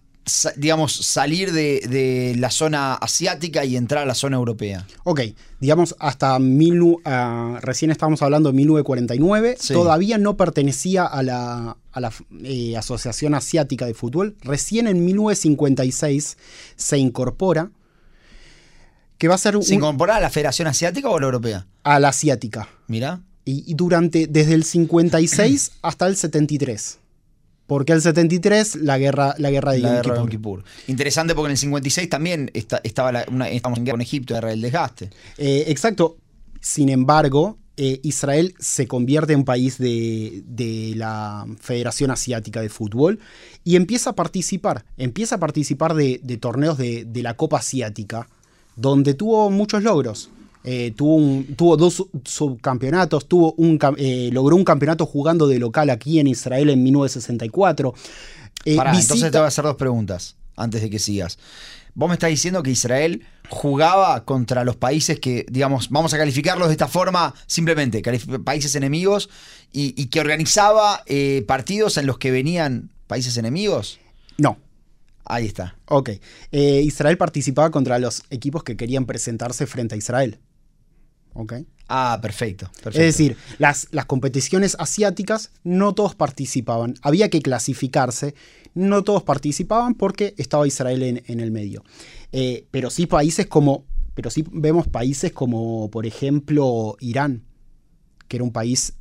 digamos, 0.56 0.94
salir 0.94 1.52
de, 1.52 1.80
de 1.88 2.34
la 2.38 2.50
zona 2.50 2.94
asiática 2.94 3.64
y 3.64 3.76
entrar 3.76 4.02
a 4.02 4.06
la 4.06 4.14
zona 4.14 4.36
europea? 4.36 4.86
Ok, 5.04 5.20
digamos, 5.60 5.94
hasta 5.98 6.38
mil, 6.38 6.96
ah, 7.04 7.58
recién 7.62 7.90
estábamos 7.90 8.22
hablando 8.22 8.50
de 8.50 8.56
1949, 8.56 9.56
Sí. 9.58 9.74
todavía 9.74 10.18
no 10.18 10.36
pertenecía 10.36 11.04
a 11.04 11.22
la, 11.22 11.76
a 11.92 12.00
la 12.00 12.12
eh, 12.44 12.76
Asociación 12.76 13.34
Asiática 13.34 13.86
de 13.86 13.94
Fútbol. 13.94 14.36
Recién 14.42 14.86
en 14.86 15.04
1956 15.04 16.36
se 16.76 16.98
incorpora, 16.98 17.70
que 19.18 19.28
va 19.28 19.34
a 19.34 19.38
ser 19.38 19.56
un- 19.56 19.62
¿Se 19.62 19.74
incorpora 19.74 20.16
a 20.16 20.20
la 20.20 20.30
Federación 20.30 20.68
Asiática 20.68 21.08
o 21.08 21.16
a 21.16 21.20
la 21.20 21.26
Europea? 21.26 21.66
a 21.84 21.98
la 21.98 22.08
asiática. 22.10 22.68
Mira. 22.86 23.20
Y, 23.44 23.64
y 23.66 23.74
durante, 23.74 24.26
desde 24.26 24.52
el 24.52 24.62
56 24.64 25.72
hasta 25.80 26.06
el 26.06 26.16
73. 26.16 26.98
Porque 27.68 27.92
el 27.92 28.02
73, 28.02 28.76
la 28.76 28.98
guerra, 28.98 29.34
la 29.38 29.50
guerra 29.52 29.72
de 29.72 29.78
La 29.78 29.88
Yom 29.90 29.96
guerra 29.98 30.14
de 30.14 30.20
Yom 30.20 30.28
Kippur. 30.28 30.62
Kippur. 30.64 30.72
Interesante 30.88 31.34
porque 31.36 31.46
en 31.48 31.52
el 31.52 31.58
56 31.58 32.08
también 32.08 32.50
está- 32.54 32.80
estaba 32.82 33.12
la- 33.12 33.26
una- 33.30 33.48
estamos 33.50 33.78
en 33.78 33.84
guerra 33.84 33.92
con 33.94 34.00
Egipto, 34.00 34.34
guerra 34.34 34.48
del 34.48 34.60
desgaste. 34.62 35.10
Eh, 35.36 35.64
exacto. 35.68 36.16
Sin 36.60 36.88
embargo, 36.88 37.58
eh, 37.76 38.00
Israel 38.02 38.54
se 38.58 38.88
convierte 38.88 39.34
en 39.34 39.44
país 39.44 39.78
de, 39.78 40.42
de 40.46 40.94
la 40.96 41.46
Federación 41.60 42.10
Asiática 42.10 42.60
de 42.60 42.68
Fútbol 42.70 43.20
y 43.62 43.76
empieza 43.76 44.10
a 44.10 44.14
participar. 44.16 44.84
Empieza 44.96 45.36
a 45.36 45.38
participar 45.38 45.94
de, 45.94 46.20
de 46.24 46.36
torneos 46.38 46.78
de, 46.78 47.04
de 47.04 47.22
la 47.22 47.34
Copa 47.34 47.58
Asiática, 47.58 48.28
donde 48.76 49.14
tuvo 49.14 49.50
muchos 49.50 49.82
logros. 49.84 50.30
Eh, 50.70 50.92
tuvo, 50.94 51.14
un- 51.14 51.54
tuvo 51.56 51.78
dos 51.78 51.94
su- 51.94 52.10
subcampeonatos, 52.24 53.26
tuvo 53.26 53.54
un, 53.56 53.78
eh, 53.96 54.28
logró 54.32 54.54
un 54.54 54.64
campeonato 54.64 55.06
jugando 55.06 55.46
de 55.46 55.58
local 55.58 55.88
aquí 55.88 56.18
en 56.20 56.26
Israel 56.26 56.68
en 56.68 56.82
1964. 56.82 57.94
Eh, 58.66 58.76
Pará, 58.76 58.90
visita- 58.90 59.14
entonces 59.14 59.30
te 59.32 59.38
voy 59.38 59.44
a 59.46 59.48
hacer 59.48 59.64
dos 59.64 59.76
preguntas 59.76 60.36
antes 60.56 60.82
de 60.82 60.90
que 60.90 60.98
sigas. 60.98 61.38
Vos 61.94 62.08
me 62.08 62.14
estás 62.14 62.28
diciendo 62.30 62.62
que 62.62 62.70
Israel 62.70 63.24
jugaba 63.48 64.24
contra 64.26 64.62
los 64.64 64.76
países 64.76 65.18
que, 65.20 65.46
digamos, 65.50 65.88
vamos 65.88 66.12
a 66.12 66.18
calificarlos 66.18 66.68
de 66.68 66.74
esta 66.74 66.86
forma 66.86 67.34
simplemente, 67.46 68.02
países 68.44 68.74
enemigos, 68.74 69.30
y, 69.72 69.94
y 70.00 70.06
que 70.06 70.20
organizaba 70.20 71.02
eh, 71.06 71.44
partidos 71.48 71.96
en 71.96 72.06
los 72.06 72.18
que 72.18 72.30
venían 72.30 72.90
países 73.06 73.36
enemigos. 73.38 73.98
No, 74.36 74.58
Ahí 75.30 75.44
está. 75.46 75.76
Ok. 75.86 76.08
Eh, 76.52 76.80
Israel 76.84 77.18
participaba 77.18 77.70
contra 77.70 77.98
los 77.98 78.22
equipos 78.30 78.62
que 78.64 78.76
querían 78.78 79.04
presentarse 79.04 79.66
frente 79.66 79.94
a 79.94 79.98
Israel. 79.98 80.38
Ah, 81.88 82.18
perfecto. 82.20 82.66
perfecto. 82.66 82.90
Es 82.90 83.16
decir, 83.16 83.36
las, 83.58 83.88
las 83.92 84.04
competiciones 84.04 84.76
asiáticas 84.78 85.50
no 85.64 85.94
todos 85.94 86.14
participaban. 86.14 86.94
Había 87.02 87.30
que 87.30 87.40
clasificarse. 87.40 88.34
No 88.74 89.02
todos 89.02 89.22
participaban 89.22 89.94
porque 89.94 90.34
estaba 90.36 90.66
Israel 90.66 91.02
en, 91.02 91.22
en 91.26 91.40
el 91.40 91.50
medio. 91.50 91.82
Eh, 92.32 92.66
pero 92.70 92.90
sí 92.90 93.06
países 93.06 93.46
como. 93.46 93.84
Pero 94.14 94.30
sí 94.30 94.44
vemos 94.50 94.88
países 94.88 95.32
como, 95.32 95.90
por 95.90 96.04
ejemplo, 96.04 96.96
Irán, 97.00 97.44
que 98.26 98.36
era 98.36 98.44
un 98.44 98.52
país. 98.52 98.94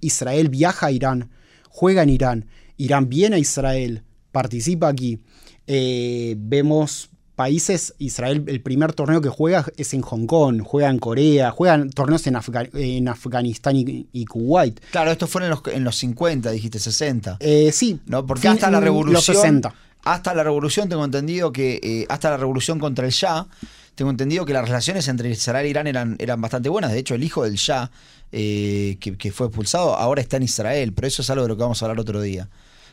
Israel 0.00 0.48
viaja 0.50 0.86
a 0.86 0.92
Irán, 0.92 1.30
juega 1.68 2.02
en 2.02 2.10
Irán, 2.10 2.46
Irán 2.76 3.08
viene 3.08 3.36
a 3.36 3.38
Israel, 3.38 4.04
participa 4.32 4.88
aquí. 4.88 5.20
Eh, 5.66 6.34
vemos 6.38 7.10
países, 7.44 7.94
Israel, 7.96 8.44
el 8.48 8.60
primer 8.60 8.92
torneo 8.92 9.22
que 9.22 9.30
juega 9.30 9.64
es 9.78 9.94
en 9.94 10.02
Hong 10.02 10.26
Kong, 10.26 10.60
juega 10.62 10.90
en 10.90 10.98
Corea, 10.98 11.50
juegan 11.52 11.88
torneos 11.88 12.26
en, 12.26 12.34
Afga- 12.34 12.68
en 12.74 13.08
Afganistán 13.08 13.76
y, 13.76 14.06
y 14.12 14.26
Kuwait. 14.26 14.78
Claro, 14.90 15.10
esto 15.10 15.26
fue 15.26 15.44
en 15.44 15.48
los, 15.48 15.60
en 15.72 15.82
los 15.84 15.96
50, 15.96 16.50
dijiste 16.50 16.78
60. 16.78 17.38
Eh, 17.40 17.70
sí, 17.72 17.98
¿no? 18.04 18.26
Porque 18.26 18.42
fin- 18.42 18.50
hasta 18.52 18.70
la 18.70 18.78
revolución. 18.80 19.14
Los 19.14 19.24
60. 19.24 19.74
Hasta 20.04 20.34
la 20.34 20.44
revolución 20.44 20.88
tengo 20.90 21.02
entendido 21.02 21.50
que. 21.50 21.80
eh, 21.82 22.04
hasta 22.10 22.28
la 22.28 22.36
revolución 22.36 22.78
contra 22.78 23.06
el 23.06 23.12
Shah. 23.12 23.46
Tengo 23.94 24.10
entendido 24.10 24.44
que 24.44 24.52
las 24.52 24.66
relaciones 24.66 25.08
entre 25.08 25.30
Israel 25.30 25.64
e 25.64 25.70
Irán 25.70 25.86
eran, 25.86 26.16
eran 26.18 26.40
bastante 26.42 26.68
buenas. 26.68 26.92
De 26.92 26.98
hecho, 26.98 27.14
el 27.14 27.24
hijo 27.24 27.42
del 27.44 27.54
Shah, 27.54 27.90
eh, 28.32 28.96
que, 29.00 29.16
que 29.16 29.32
fue 29.32 29.46
expulsado, 29.46 29.94
ahora 29.96 30.20
está 30.20 30.36
en 30.36 30.42
Israel. 30.42 30.92
Pero 30.92 31.08
eso 31.08 31.22
es 31.22 31.30
algo 31.30 31.42
de 31.44 31.48
lo 31.48 31.56
que 31.56 31.62
vamos 31.62 31.82
a 31.82 31.86
hablar 31.86 32.00
otro 32.00 32.20
día. 32.20 32.48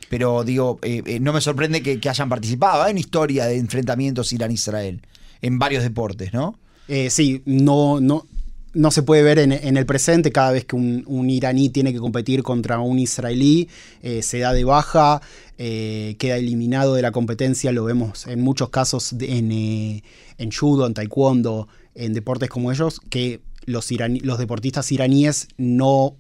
Pero 0.10 0.44
digo, 0.44 0.80
eh, 0.82 1.02
eh, 1.06 1.20
no 1.20 1.34
me 1.34 1.42
sorprende 1.42 1.82
que, 1.82 2.10
hayan 2.10 2.30
participado. 2.30 2.84
Hay 2.84 2.92
una 2.92 3.00
historia 3.00 3.46
de 3.46 3.58
enfrentamientos 3.58 4.32
Irán-Israel 4.34 5.02
en 5.42 5.60
varios 5.60 5.84
deportes, 5.84 6.34
¿no? 6.34 6.58
Eh, 6.88 7.10
sí, 7.10 7.42
no, 7.46 8.00
no, 8.00 8.92
se 8.92 9.04
puede 9.04 9.24
ver 9.24 9.40
en, 9.40 9.52
en 9.52 9.76
el 9.76 9.86
presente 9.86 10.32
cada 10.32 10.52
vez 10.52 10.64
que 10.64 10.78
un, 10.78 11.30
iraní 11.30 11.70
tiene 11.70 11.92
que 11.92 12.00
competir 12.00 12.44
contra 12.44 12.80
un 12.80 12.98
israelí, 13.00 13.68
eh, 14.02 14.22
se 14.22 14.40
da 14.40 14.54
de 14.54 14.64
baja, 14.64 15.22
eh, 15.58 16.16
queda 16.18 16.38
eliminado 16.38 16.94
de 16.94 17.02
la 17.02 17.12
competencia, 17.12 17.74
lo 17.74 17.84
vemos 17.84 18.26
en 18.28 18.40
muchos 18.40 18.70
casos 18.70 19.14
en, 19.20 19.52
eh, 19.52 20.04
en 20.38 20.52
judo, 20.52 20.88
en 20.88 20.94
taekwondo, 20.94 21.68
en 21.96 22.14
deportes 22.14 22.50
como 22.50 22.72
ellos, 22.72 23.02
que 23.10 23.42
los, 23.66 23.92
iraní- 23.92 24.22
los 24.22 24.40
deportistas 24.40 24.92
iraníes 24.94 25.50
no 25.58 26.16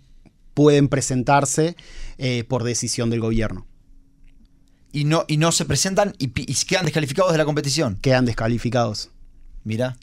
pueden 0.53 0.89
presentarse 0.89 1.75
eh, 2.17 2.44
por 2.44 2.63
decisión 2.63 3.10
del 3.10 3.22
gobierno, 3.22 3.67
Y 4.91 5.03
no, 5.03 5.25
y 5.27 5.38
no 5.38 5.51
se 5.51 5.65
presentan 5.65 6.13
y, 6.17 6.27
quedan 6.29 6.86
descalificados 6.86 7.32
de 7.32 7.38
la 7.38 7.46
competición. 7.46 7.98
quedan 8.01 8.25
descalificados. 8.25 9.12
Mira. 9.63 9.98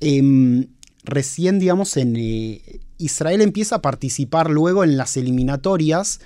Em, 0.00 0.68
recién, 1.04 1.58
digamos, 1.58 1.96
en 1.96 2.16
eh, 2.16 2.80
Israel 2.98 3.40
empieza 3.40 3.76
a 3.76 3.82
participar 3.82 4.50
luego 4.50 4.84
en 4.84 4.96
las 4.96 5.16
eliminatorias. 5.16 6.20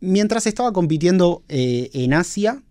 Mientras 0.00 0.46
estaba 0.46 0.72
compitiendo 0.72 1.44
eh, 1.48 1.90
en 1.92 2.14
Asia, 2.14 2.62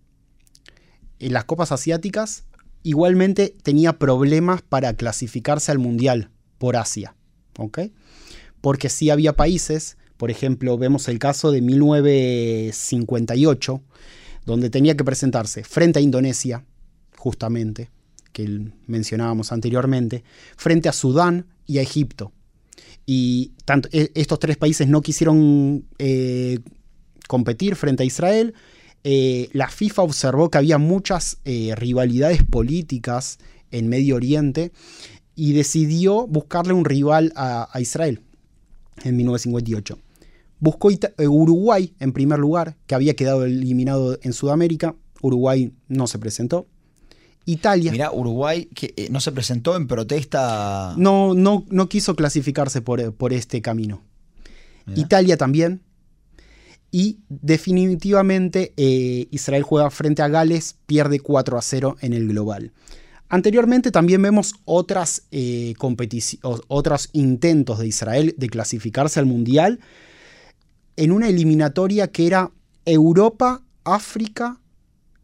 en 1.18 1.32
las 1.32 1.44
copas 1.44 1.72
asiáticas, 1.72 2.44
igualmente 2.82 3.54
tenía 3.62 3.98
problemas 3.98 4.62
para 4.62 4.94
clasificarse 4.94 5.72
al 5.72 5.78
Mundial 5.78 6.30
por 6.58 6.76
Asia. 6.76 7.16
¿ok? 7.58 7.80
Porque 8.60 8.88
sí 8.88 9.10
había 9.10 9.34
países, 9.34 9.96
por 10.16 10.30
ejemplo, 10.30 10.78
vemos 10.78 11.08
el 11.08 11.18
caso 11.18 11.50
de 11.52 11.60
1958, 11.60 13.82
donde 14.46 14.70
tenía 14.70 14.96
que 14.96 15.04
presentarse 15.04 15.62
frente 15.64 15.98
a 15.98 16.02
Indonesia, 16.02 16.64
justamente, 17.16 17.90
que 18.32 18.70
mencionábamos 18.86 19.52
anteriormente, 19.52 20.24
frente 20.56 20.88
a 20.88 20.92
Sudán 20.92 21.44
y 21.66 21.76
a 21.78 21.82
Egipto. 21.82 22.32
Y 23.04 23.52
tanto, 23.64 23.88
e- 23.92 24.12
estos 24.14 24.38
tres 24.38 24.56
países 24.56 24.88
no 24.88 25.02
quisieron 25.02 25.84
eh, 25.98 26.60
competir 27.28 27.76
frente 27.76 28.02
a 28.02 28.06
Israel. 28.06 28.54
Eh, 29.04 29.50
la 29.52 29.68
FIFA 29.68 30.02
observó 30.02 30.50
que 30.50 30.58
había 30.58 30.78
muchas 30.78 31.38
eh, 31.44 31.74
rivalidades 31.76 32.42
políticas 32.42 33.38
en 33.70 33.88
Medio 33.88 34.16
Oriente 34.16 34.72
y 35.34 35.52
decidió 35.52 36.26
buscarle 36.26 36.72
un 36.72 36.84
rival 36.84 37.32
a 37.36 37.68
Israel 37.80 38.22
en 39.04 39.16
1958. 39.16 39.98
Buscó 40.58 40.90
Ita- 40.90 41.12
eh, 41.18 41.28
Uruguay 41.28 41.94
en 42.00 42.12
primer 42.12 42.38
lugar, 42.38 42.76
que 42.86 42.94
había 42.94 43.14
quedado 43.14 43.44
eliminado 43.44 44.18
en 44.22 44.32
Sudamérica. 44.32 44.94
Uruguay 45.22 45.72
no 45.88 46.06
se 46.06 46.18
presentó. 46.18 46.66
Italia 47.44 47.92
Mira, 47.92 48.10
Uruguay 48.12 48.68
que 48.74 48.92
eh, 48.96 49.08
no 49.10 49.20
se 49.20 49.30
presentó 49.32 49.76
en 49.76 49.86
protesta. 49.86 50.94
no, 50.96 51.34
no, 51.34 51.64
no 51.68 51.88
quiso 51.88 52.16
clasificarse 52.16 52.80
por, 52.82 53.14
por 53.14 53.32
este 53.32 53.62
camino. 53.62 54.02
Mirá. 54.86 55.00
Italia 55.00 55.36
también. 55.36 55.82
Y 56.90 57.18
definitivamente 57.28 58.72
eh, 58.76 59.28
Israel 59.30 59.62
juega 59.62 59.90
frente 59.90 60.22
a 60.22 60.28
Gales, 60.28 60.76
pierde 60.86 61.20
4 61.20 61.58
a 61.58 61.62
0 61.62 61.96
en 62.00 62.12
el 62.14 62.28
global. 62.28 62.72
Anteriormente 63.28 63.90
también 63.90 64.22
vemos 64.22 64.54
otras, 64.64 65.24
eh, 65.32 65.74
otros 66.68 67.08
intentos 67.12 67.78
de 67.80 67.88
Israel 67.88 68.34
de 68.38 68.48
clasificarse 68.48 69.18
al 69.20 69.26
Mundial 69.26 69.80
en 70.96 71.12
una 71.12 71.28
eliminatoria 71.28 72.08
que 72.08 72.26
era 72.26 72.52
Europa, 72.84 73.62
África 73.84 74.60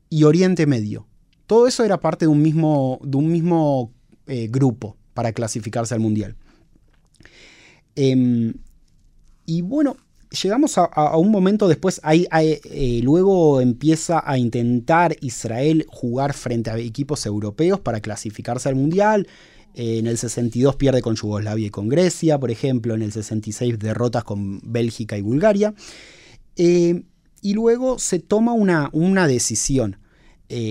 y 0.09 0.25
Oriente 0.25 0.67
Medio. 0.67 1.07
Todo 1.47 1.67
eso 1.67 1.85
era 1.85 2.01
parte 2.01 2.27
de 2.27 2.29
un 2.29 2.43
mismo, 2.43 3.01
de 3.03 3.17
un 3.17 3.31
mismo 3.31 3.93
eh, 4.27 4.49
grupo 4.51 4.97
para 5.15 5.33
clasificarse 5.33 5.95
al 5.95 6.01
Mundial. 6.01 6.37
Em, 7.95 8.55
y 9.47 9.63
bueno, 9.63 9.97
llegamos 10.43 10.79
a, 10.79 11.17
un 11.17 11.31
momento 11.31 11.69
después, 11.69 12.01
eh, 12.05 13.01
luego 13.03 13.61
empieza 13.61 14.23
a 14.25 14.39
intentar 14.39 15.17
Israel 15.21 15.85
jugar 15.89 16.33
frente 16.33 16.71
a 16.71 16.79
equipos 16.79 17.27
europeos 17.27 17.81
para 17.81 18.01
clasificarse 18.01 18.69
al 18.69 18.77
Mundial. 18.77 19.27
Eh, 19.75 19.99
en 19.99 20.07
el 20.07 20.19
62 20.19 20.77
pierde 20.77 21.03
con 21.03 21.15
Yugoslavia 21.15 21.67
y 21.67 21.71
con 21.71 21.89
Grecia, 21.89 22.39
por 22.39 22.51
ejemplo. 22.51 22.95
En 22.95 23.03
el 23.03 23.13
66 23.13 23.79
derrotas 23.79 24.25
con 24.25 24.61
Bélgica 24.65 25.17
y 25.19 25.23
Bulgaria. 25.23 25.75
Eh, 26.57 27.03
y 27.41 27.55
luego 27.55 27.99
se 27.99 28.19
toma 28.19 28.53
una, 28.53 28.91
una 28.93 29.27
decisión. 29.27 29.99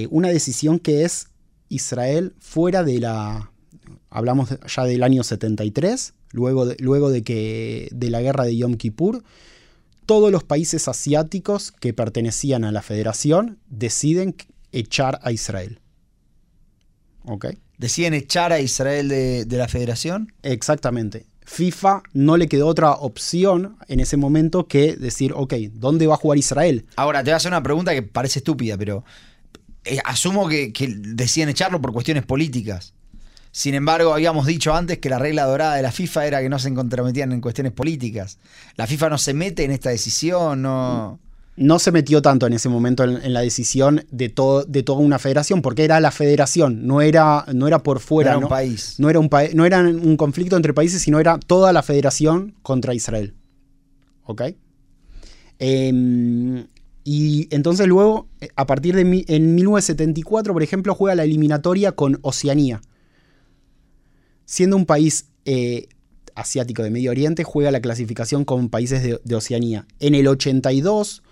una 0.09 0.29
decisión 0.29 0.79
que 0.79 1.03
es 1.03 1.27
Israel 1.69 2.33
fuera 2.39 2.83
de 2.83 2.99
la... 2.99 3.51
Hablamos 4.09 4.49
ya 4.73 4.83
del 4.83 5.03
año 5.03 5.23
73, 5.23 6.13
luego 6.31 6.65
luego 6.79 7.09
de, 7.09 7.23
que, 7.23 7.87
de 7.91 8.09
la 8.09 8.21
guerra 8.21 8.43
de 8.43 8.57
Yom 8.57 8.75
Kippur 8.75 9.23
todos 10.11 10.31
los 10.31 10.43
países 10.43 10.87
asiáticos 10.87 11.71
que 11.71 11.93
pertenecían 11.93 12.63
a 12.63 12.71
la 12.71 12.81
federación 12.81 13.59
deciden 13.69 14.35
echar 14.71 15.19
a 15.23 15.31
Israel. 15.31 15.79
¿Ok? 17.25 17.47
¿Deciden 17.77 18.13
echar 18.13 18.51
a 18.51 18.59
Israel 18.59 19.09
de, 19.09 19.45
la 19.49 19.67
federación? 19.67 20.33
Exactamente. 20.43 21.25
FIFA 21.45 22.03
no 22.13 22.37
le 22.37 22.47
quedó 22.47 22.67
otra 22.67 22.91
opción 22.91 23.77
en 23.87 23.99
ese 23.99 24.17
momento 24.17 24.67
que 24.67 24.95
decir, 24.95 25.33
ok, 25.35 25.53
¿dónde 25.73 26.07
va 26.07 26.13
a 26.13 26.17
jugar 26.17 26.37
Israel? 26.37 26.85
Ahora, 26.95 27.23
te 27.23 27.31
voy 27.31 27.33
a 27.33 27.37
hacer 27.37 27.51
una 27.51 27.63
pregunta 27.63 27.93
que 27.93 28.03
parece 28.03 28.39
estúpida, 28.39 28.77
pero 28.77 29.03
eh, 29.83 29.99
asumo 30.05 30.47
que, 30.47 30.71
que 30.71 30.87
deciden 30.95 31.49
echarlo 31.49 31.81
por 31.81 31.91
cuestiones 31.91 32.23
políticas. 32.23 32.93
Sin 33.51 33.73
embargo, 33.73 34.13
habíamos 34.13 34.45
dicho 34.45 34.73
antes 34.73 34.99
que 34.99 35.09
la 35.09 35.19
regla 35.19 35.43
dorada 35.43 35.75
de 35.75 35.81
la 35.81 35.91
FIFA 35.91 36.25
era 36.25 36.41
que 36.41 36.47
no 36.47 36.57
se 36.57 36.73
comprometían 36.73 37.33
en 37.33 37.41
cuestiones 37.41 37.73
políticas. 37.73 38.37
La 38.77 38.87
FIFA 38.87 39.09
no 39.09 39.17
se 39.17 39.33
mete 39.33 39.63
en 39.63 39.71
esta 39.71 39.89
decisión, 39.89 40.61
no... 40.61 41.19
No 41.57 41.79
se 41.79 41.91
metió 41.91 42.21
tanto 42.21 42.47
en 42.47 42.53
ese 42.53 42.69
momento 42.69 43.03
en, 43.03 43.33
la 43.33 43.41
decisión 43.41 44.05
de, 44.09 44.29
todo, 44.29 44.63
de 44.63 44.83
toda 44.83 44.99
una 44.99 45.19
federación, 45.19 45.61
porque 45.61 45.83
era 45.83 45.99
la 45.99 46.11
federación, 46.11 46.87
no 46.87 47.01
era, 47.01 47.45
no 47.53 47.67
era 47.67 47.83
por 47.83 47.99
fuera. 47.99 48.31
No 48.31 48.37
era 48.37 48.45
un 48.45 48.49
país. 48.49 48.95
No 48.97 49.09
era 49.09 49.19
un, 49.19 49.29
no 49.53 49.65
era 49.65 49.79
un 49.81 50.17
conflicto 50.17 50.55
entre 50.55 50.73
países, 50.73 51.01
sino 51.01 51.19
era 51.19 51.37
toda 51.39 51.73
la 51.73 51.83
federación 51.83 52.55
contra 52.61 52.93
Israel. 52.93 53.35
¿Ok? 54.23 54.43
Em, 55.59 56.65
y 57.03 57.47
entonces 57.51 57.87
luego, 57.87 58.27
a 58.55 58.65
partir 58.65 58.95
de 58.95 59.01
en 59.27 59.55
1974, 59.55 60.53
por 60.53 60.63
ejemplo, 60.63 60.95
juega 60.95 61.15
la 61.15 61.23
eliminatoria 61.23 61.91
con 61.91 62.17
Oceanía 62.21 62.81
siendo 64.51 64.75
un 64.75 64.85
país 64.85 65.29
eh, 65.45 65.87
asiático 66.35 66.83
de 66.83 66.91
Medio 66.91 67.11
Oriente, 67.11 67.45
juega 67.45 67.71
la 67.71 67.79
clasificación 67.79 68.43
con 68.43 68.67
países 68.67 69.01
de, 69.01 69.35
Oceanía. 69.35 69.87
En 70.01 70.13
el 70.13 70.27
82, 70.27 71.23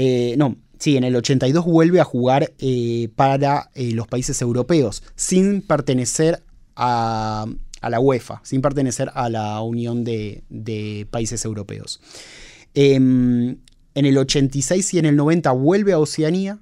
eh, 0.00 0.36
no, 0.36 0.54
sí, 0.78 0.96
en 0.96 1.02
el 1.02 1.16
82 1.16 1.64
vuelve 1.64 1.98
a 1.98 2.04
jugar 2.04 2.52
eh, 2.60 3.08
para 3.16 3.68
los 3.74 4.06
países 4.06 4.40
europeos, 4.40 5.02
sin 5.16 5.60
pertenecer 5.60 6.40
a, 6.76 7.46
la 7.82 7.98
UEFA, 7.98 8.40
sin 8.44 8.62
pertenecer 8.62 9.10
a 9.14 9.28
la 9.28 9.60
Unión 9.60 10.04
de, 10.04 11.08
Países 11.10 11.44
Europeos. 11.44 12.00
Em, 12.74 13.56
en 13.96 14.06
el 14.06 14.16
86 14.16 14.94
y 14.94 14.98
en 15.00 15.06
el 15.06 15.16
90 15.16 15.50
vuelve 15.50 15.94
a 15.94 15.98
Oceanía, 15.98 16.60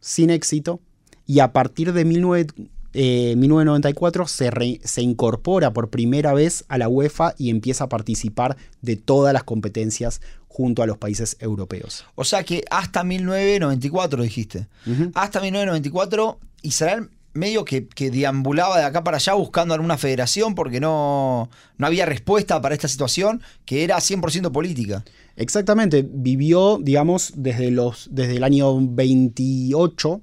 sin 0.00 0.30
éxito, 0.30 0.80
y 1.26 1.40
a 1.40 1.52
partir 1.52 1.92
de 1.92 2.02
19, 2.02 2.46
1994 2.92 4.24
eh, 4.24 4.80
se, 4.84 5.02
incorpora 5.02 5.72
por 5.72 5.90
primera 5.90 6.32
vez 6.32 6.64
a 6.68 6.78
la 6.78 6.88
UEFA 6.88 7.34
y 7.38 7.50
empieza 7.50 7.84
a 7.84 7.88
participar 7.88 8.56
de 8.82 8.96
todas 8.96 9.32
las 9.32 9.44
competencias 9.44 10.20
junto 10.48 10.82
a 10.82 10.86
los 10.86 10.98
países 10.98 11.36
europeos. 11.40 12.04
O 12.16 12.24
sea 12.24 12.42
que 12.42 12.64
hasta 12.70 13.04
1994 13.04 14.22
dijiste. 14.22 14.66
Hasta 15.14 15.40
1994 15.40 16.40
Israel 16.62 17.10
medio 17.32 17.64
que, 17.64 17.86
que, 17.86 18.10
deambulaba 18.10 18.78
de 18.78 18.84
acá 18.84 19.04
para 19.04 19.18
allá 19.18 19.34
buscando 19.34 19.74
alguna 19.74 19.96
federación 19.96 20.54
porque 20.54 20.80
no, 20.80 21.48
no 21.78 21.86
había 21.86 22.06
respuesta 22.06 22.60
para 22.60 22.74
esta 22.74 22.88
situación 22.88 23.40
que 23.64 23.84
era 23.84 23.98
100% 23.98 24.50
política. 24.50 25.04
Exactamente, 25.36 26.04
vivió, 26.06 26.78
digamos, 26.82 27.32
desde, 27.36 27.70
los, 27.70 28.08
desde 28.10 28.36
el 28.36 28.44
año 28.44 28.76
28 28.80 30.20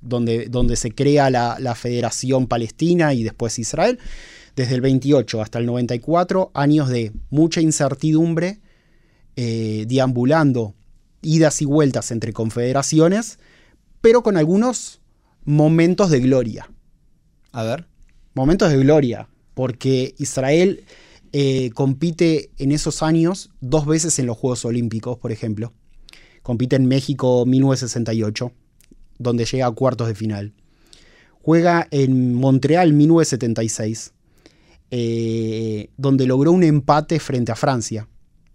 donde, 0.00 0.46
donde 0.46 0.76
se 0.76 0.92
crea 0.92 1.30
la, 1.30 1.74
Federación 1.74 2.46
Palestina 2.46 3.14
y 3.14 3.22
después 3.22 3.58
Israel, 3.58 3.98
desde 4.56 4.74
el 4.74 4.80
28 4.80 5.40
hasta 5.40 5.58
el 5.58 5.66
94, 5.66 6.50
años 6.54 6.88
de 6.88 7.12
mucha 7.30 7.60
incertidumbre, 7.60 8.60
eh, 9.36 9.84
deambulando 9.88 10.74
idas 11.22 11.62
y 11.62 11.64
vueltas 11.64 12.10
entre 12.10 12.32
confederaciones, 12.32 13.38
pero 14.00 14.22
con 14.22 14.36
algunos 14.36 15.00
momentos 15.44 16.10
de 16.10 16.20
gloria. 16.20 16.70
A 17.52 17.62
ver. 17.62 17.86
Momentos 18.34 18.70
de 18.70 18.78
gloria, 18.78 19.28
porque 19.54 20.14
Israel 20.18 20.84
eh, 21.32 21.70
compite 21.74 22.50
en 22.58 22.72
esos 22.72 23.02
años 23.02 23.50
dos 23.60 23.86
veces 23.86 24.18
en 24.18 24.26
los 24.26 24.36
Juegos 24.36 24.64
Olímpicos, 24.64 25.18
por 25.18 25.32
ejemplo. 25.32 25.72
Compite 26.42 26.76
en 26.76 26.86
México 26.86 27.44
1968 27.44 28.52
donde 29.20 29.44
llega 29.44 29.66
a 29.66 29.70
cuartos 29.70 30.08
de 30.08 30.14
final. 30.16 30.52
Juega 31.42 31.86
en 31.90 32.34
Montreal 32.34 32.92
1976, 32.92 34.12
eh, 34.90 35.90
donde 35.96 36.26
logró 36.26 36.52
un 36.52 36.64
empate 36.64 37.20
frente 37.20 37.52
a 37.52 37.56
Francia, 37.56 38.08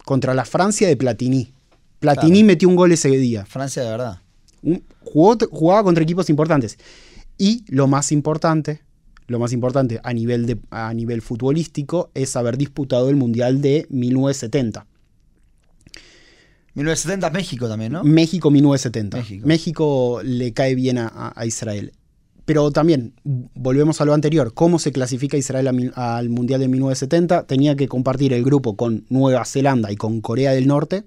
contra 0.04 0.34
la 0.34 0.44
Francia 0.44 0.86
de 0.86 0.96
Platini. 0.96 1.52
Platini 2.00 2.44
metió 2.44 2.68
un 2.68 2.76
gol 2.76 2.92
ese 2.92 3.08
día. 3.08 3.46
Francia 3.46 3.82
de 3.82 3.90
verdad. 3.90 4.20
jugaba 5.00 5.82
contra 5.82 6.02
equipos 6.02 6.28
importantes. 6.28 6.78
Y 7.38 7.64
lo 7.68 7.86
más 7.86 8.12
importante, 8.12 8.82
lo 9.28 9.38
más 9.38 9.52
importante 9.52 10.00
a 10.02 10.12
nivel, 10.12 10.46
de, 10.46 10.58
a 10.70 10.92
nivel 10.92 11.22
futbolístico 11.22 12.10
es 12.14 12.36
haber 12.36 12.58
disputado 12.58 13.08
el 13.08 13.16
Mundial 13.16 13.60
de 13.60 13.86
1970. 13.90 14.86
1970 16.76 17.30
México 17.30 17.68
también, 17.68 17.92
¿no? 17.92 18.04
México 18.04 18.50
1970. 18.50 19.46
México, 19.46 20.20
le 20.22 20.52
cae 20.52 20.74
bien 20.74 20.98
a, 20.98 21.34
Israel. 21.46 21.92
Pero 22.44 22.70
también, 22.70 23.14
volvemos 23.24 24.00
a 24.00 24.04
lo 24.04 24.12
anterior, 24.12 24.52
¿cómo 24.52 24.78
se 24.78 24.92
clasifica 24.92 25.38
Israel 25.38 25.92
al 25.94 26.28
Mundial 26.28 26.60
de 26.60 26.68
1970? 26.68 27.46
Tenía 27.46 27.76
que 27.76 27.88
compartir 27.88 28.34
el 28.34 28.44
grupo 28.44 28.76
con 28.76 29.06
Nueva 29.08 29.44
Zelanda 29.46 29.90
y 29.90 29.96
con 29.96 30.20
Corea 30.20 30.52
del 30.52 30.66
Norte. 30.66 31.04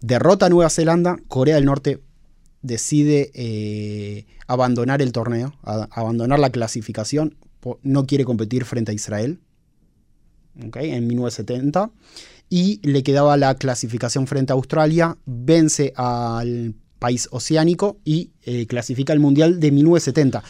Derrota 0.00 0.46
a 0.46 0.48
Nueva 0.48 0.68
Zelanda, 0.68 1.16
Corea 1.28 1.54
del 1.54 1.64
Norte 1.64 2.00
decide 2.62 3.30
eh, 3.34 4.26
abandonar 4.48 5.02
el 5.02 5.12
torneo, 5.12 5.54
abandonar 5.62 6.40
la 6.40 6.50
clasificación, 6.50 7.36
no 7.84 8.06
quiere 8.06 8.24
competir 8.24 8.64
frente 8.64 8.90
a 8.90 8.94
Israel. 8.94 9.38
en 10.56 11.06
1970 11.06 11.92
y 12.52 12.80
le 12.82 13.02
quedaba 13.02 13.38
la 13.38 13.54
clasificación 13.54 14.26
frente 14.26 14.52
a 14.52 14.56
Australia, 14.56 15.16
vence 15.24 15.94
al 15.96 16.74
país 16.98 17.26
oceánico 17.30 17.96
y 18.04 18.32
eh, 18.42 18.66
clasifica 18.66 19.14
el 19.14 19.20
Mundial 19.20 19.58
de 19.58 19.70
1970, 19.70 20.44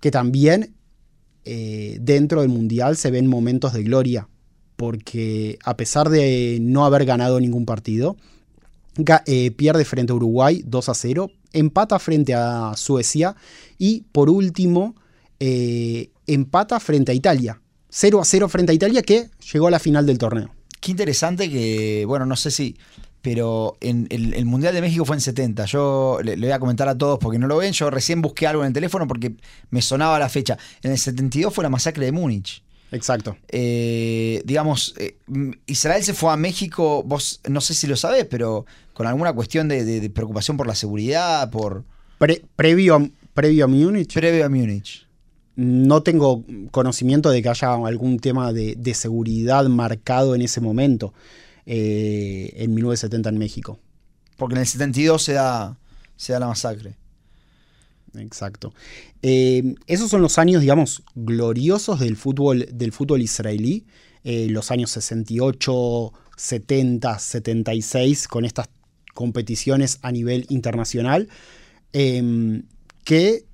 que 0.00 0.10
también 0.10 0.74
eh, 1.44 1.98
dentro 2.00 2.40
del 2.40 2.48
Mundial 2.48 2.96
se 2.96 3.10
ven 3.10 3.26
momentos 3.26 3.74
de 3.74 3.82
gloria, 3.82 4.30
porque 4.76 5.58
a 5.62 5.76
pesar 5.76 6.08
de 6.08 6.56
no 6.62 6.86
haber 6.86 7.04
ganado 7.04 7.38
ningún 7.38 7.66
partido, 7.66 8.16
eh, 9.26 9.50
pierde 9.50 9.84
frente 9.84 10.14
a 10.14 10.16
Uruguay 10.16 10.62
2 10.64 10.88
a 10.88 10.94
0, 10.94 11.32
empata 11.52 11.98
frente 11.98 12.32
a 12.32 12.72
Suecia 12.76 13.36
y 13.76 14.04
por 14.10 14.30
último 14.30 14.94
empata 15.38 16.80
frente 16.80 17.12
a 17.12 17.14
Italia. 17.14 17.60
0 17.90 18.20
a 18.22 18.24
0 18.24 18.48
frente 18.48 18.72
a 18.72 18.74
Italia 18.74 19.02
que 19.02 19.28
llegó 19.52 19.66
a 19.66 19.70
la 19.70 19.78
final 19.78 20.06
del 20.06 20.16
torneo. 20.16 20.50
Qué 20.82 20.90
interesante 20.90 21.48
que, 21.48 22.04
bueno, 22.08 22.26
no 22.26 22.34
sé 22.34 22.50
si, 22.50 22.76
pero 23.22 23.76
en, 23.80 24.08
el, 24.10 24.44
Mundial 24.46 24.74
de 24.74 24.80
México 24.80 25.04
fue 25.04 25.14
en 25.14 25.20
70. 25.20 25.64
Yo 25.66 26.18
le, 26.24 26.34
voy 26.34 26.50
a 26.50 26.58
comentar 26.58 26.88
a 26.88 26.98
todos 26.98 27.20
porque 27.20 27.38
no 27.38 27.46
lo 27.46 27.56
ven. 27.56 27.72
Yo 27.72 27.88
recién 27.88 28.20
busqué 28.20 28.48
algo 28.48 28.64
en 28.64 28.66
el 28.66 28.72
teléfono 28.72 29.06
porque 29.06 29.32
me 29.70 29.80
sonaba 29.80 30.18
la 30.18 30.28
fecha. 30.28 30.58
En 30.82 30.90
el 30.90 30.98
72 30.98 31.54
fue 31.54 31.62
la 31.62 31.70
masacre 31.70 32.04
de 32.04 32.10
Múnich. 32.10 32.64
Exacto. 32.90 33.36
Eh, 33.48 34.42
digamos, 34.44 34.94
eh, 34.98 35.18
Israel 35.66 36.02
se 36.02 36.14
fue 36.14 36.32
a 36.32 36.36
México, 36.36 37.04
vos 37.04 37.40
no 37.48 37.60
sé 37.60 37.74
si 37.74 37.86
lo 37.86 37.94
sabés, 37.94 38.26
pero 38.26 38.66
con 38.92 39.06
alguna 39.06 39.32
cuestión 39.32 39.68
de, 39.68 40.10
preocupación 40.12 40.56
por 40.56 40.66
la 40.66 40.74
seguridad, 40.74 41.48
por... 41.48 41.84
previo, 42.56 42.96
a, 42.96 43.08
previo 43.34 43.66
a 43.66 43.68
Múnich. 43.68 44.12
Previo 44.12 44.44
a 44.44 44.48
Múnich. 44.48 45.06
No 45.54 46.02
tengo 46.02 46.44
conocimiento 46.70 47.30
de 47.30 47.42
que 47.42 47.48
haya 47.48 47.74
algún 47.74 48.18
tema 48.18 48.52
de, 48.52 48.94
seguridad 48.94 49.66
marcado 49.66 50.34
en 50.34 50.42
ese 50.42 50.60
momento, 50.60 51.12
eh, 51.66 52.52
en 52.56 52.74
1970 52.74 53.28
en 53.28 53.38
México. 53.38 53.78
Porque 54.36 54.54
en 54.54 54.60
el 54.60 54.66
72 54.66 55.22
se 55.22 55.34
da, 55.34 55.78
se 56.16 56.32
da 56.32 56.40
la 56.40 56.48
masacre. 56.48 56.96
Exacto. 58.14 58.72
Eh, 59.22 59.74
esos 59.86 60.10
son 60.10 60.22
los 60.22 60.38
años, 60.38 60.60
digamos, 60.60 61.02
gloriosos 61.14 62.00
del 62.00 62.16
fútbol, 62.16 62.66
del 62.72 62.92
fútbol 62.92 63.22
israelí. 63.22 63.86
Eh, 64.24 64.48
los 64.48 64.70
años 64.70 64.90
68, 64.92 66.12
70, 66.36 67.18
76, 67.18 68.28
con 68.28 68.44
estas 68.44 68.68
competiciones 69.14 69.98
a 70.00 70.12
nivel 70.12 70.46
internacional, 70.48 71.28
que 71.92 73.44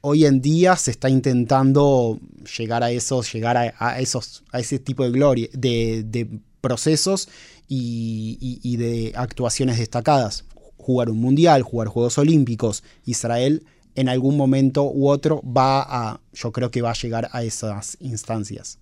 hoy 0.00 0.24
en 0.24 0.40
día 0.40 0.76
se 0.76 0.90
está 0.90 1.08
intentando 1.08 2.18
llegar 2.56 2.82
a 2.82 2.90
esos, 2.90 3.32
llegar 3.32 3.56
a, 3.56 4.00
esos, 4.00 4.42
a 4.52 4.60
ese 4.60 4.78
tipo 4.78 5.04
de 5.04 5.10
gloria, 5.10 5.48
de, 5.52 6.28
procesos 6.60 7.28
y, 7.68 8.76
de 8.76 9.12
actuaciones 9.16 9.78
destacadas. 9.78 10.44
Jugar 10.76 11.10
un 11.10 11.18
mundial, 11.20 11.62
jugar 11.62 11.88
Juegos 11.88 12.16
Olímpicos, 12.18 12.82
Israel 13.04 13.64
en 13.94 14.08
algún 14.08 14.36
momento 14.36 14.84
u 14.84 15.08
otro 15.08 15.42
va 15.42 15.82
a, 15.82 16.20
yo 16.32 16.52
creo 16.52 16.70
que 16.70 16.82
va 16.82 16.90
a 16.90 16.94
llegar 16.94 17.28
a 17.32 17.42
esas 17.42 17.96
instancias. 18.00 18.78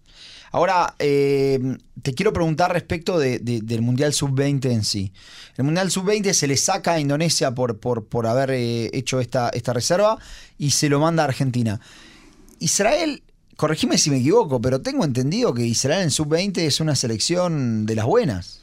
Ahora, 0.51 0.95
eh, 0.99 1.77
te 2.03 2.15
quiero 2.15 2.33
preguntar 2.33 2.73
respecto 2.73 3.19
del 3.19 3.83
Mundial 3.83 4.13
Sub-20 4.13 4.71
en 4.71 4.85
sí. 4.85 5.13
El 5.57 5.65
Mundial 5.65 5.91
Sub-20 5.91 6.33
se 6.33 6.47
le 6.47 6.57
saca 6.57 6.95
a 6.95 7.01
Indonesia 7.01 7.55
por, 7.55 7.79
por, 7.79 8.27
haber 8.27 8.51
eh, 8.53 8.91
hecho 8.93 9.21
esta, 9.21 9.51
esta 9.51 9.73
reserva 9.73 10.19
y 10.57 10.71
se 10.71 10.89
lo 10.89 11.01
manda 11.01 11.23
a 11.23 11.27
Argentina. 11.27 11.81
Israel, 12.61 13.23
corregime 13.57 13.99
si 13.99 14.11
me 14.11 14.19
equivoco, 14.19 14.61
pero 14.61 14.81
tengo 14.81 15.05
entendido 15.05 15.53
que 15.53 15.67
Israel 15.67 16.03
en 16.03 16.11
Sub-20 16.11 16.59
es 16.59 16.81
una 16.81 16.97
selección 16.97 17.85
de 17.85 17.95
las 17.95 18.07
buenas. 18.07 18.63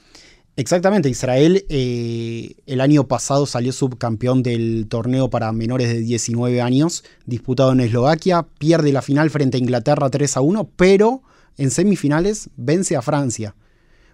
Exactamente, 0.58 1.10
Israel 1.10 1.66
eh, 1.68 2.56
el 2.66 2.80
año 2.80 3.10
pasado 3.10 3.46
salió 3.46 3.74
subcampeón 3.74 4.42
del 4.42 4.88
torneo 4.88 5.30
para 5.30 5.52
menores 5.52 5.90
de 5.90 6.00
19 6.00 6.62
años, 6.62 7.04
disputado 7.26 7.74
en 7.74 7.82
Eslovaquia, 7.82 8.48
pierde 8.58 8.94
la 8.94 9.02
final 9.02 9.30
frente 9.30 9.58
a 9.58 9.60
Inglaterra 9.60 10.10
3 10.10 10.38
a 10.38 10.42
1, 10.42 10.70
pero 10.78 11.24
en 11.58 11.72
semifinales 11.72 12.50
vence 12.56 12.96
a 12.96 13.02
Francia. 13.02 13.54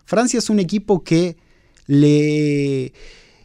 Francia 0.03 0.39
es 0.39 0.49
un 0.49 0.59
equipo 0.59 1.03
que 1.03 1.37
le... 1.85 2.91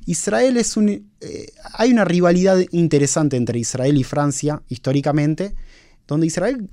Israel 0.06 0.56
es 0.56 0.76
un... 0.78 0.88
Eh, 1.20 1.52
hay 1.74 1.90
una 1.90 2.04
rivalidad 2.04 2.58
interesante 2.70 3.36
entre 3.36 3.58
Israel 3.58 3.98
y 3.98 4.04
Francia 4.04 4.62
históricamente, 4.68 5.54
donde 6.06 6.28
Israel 6.28 6.70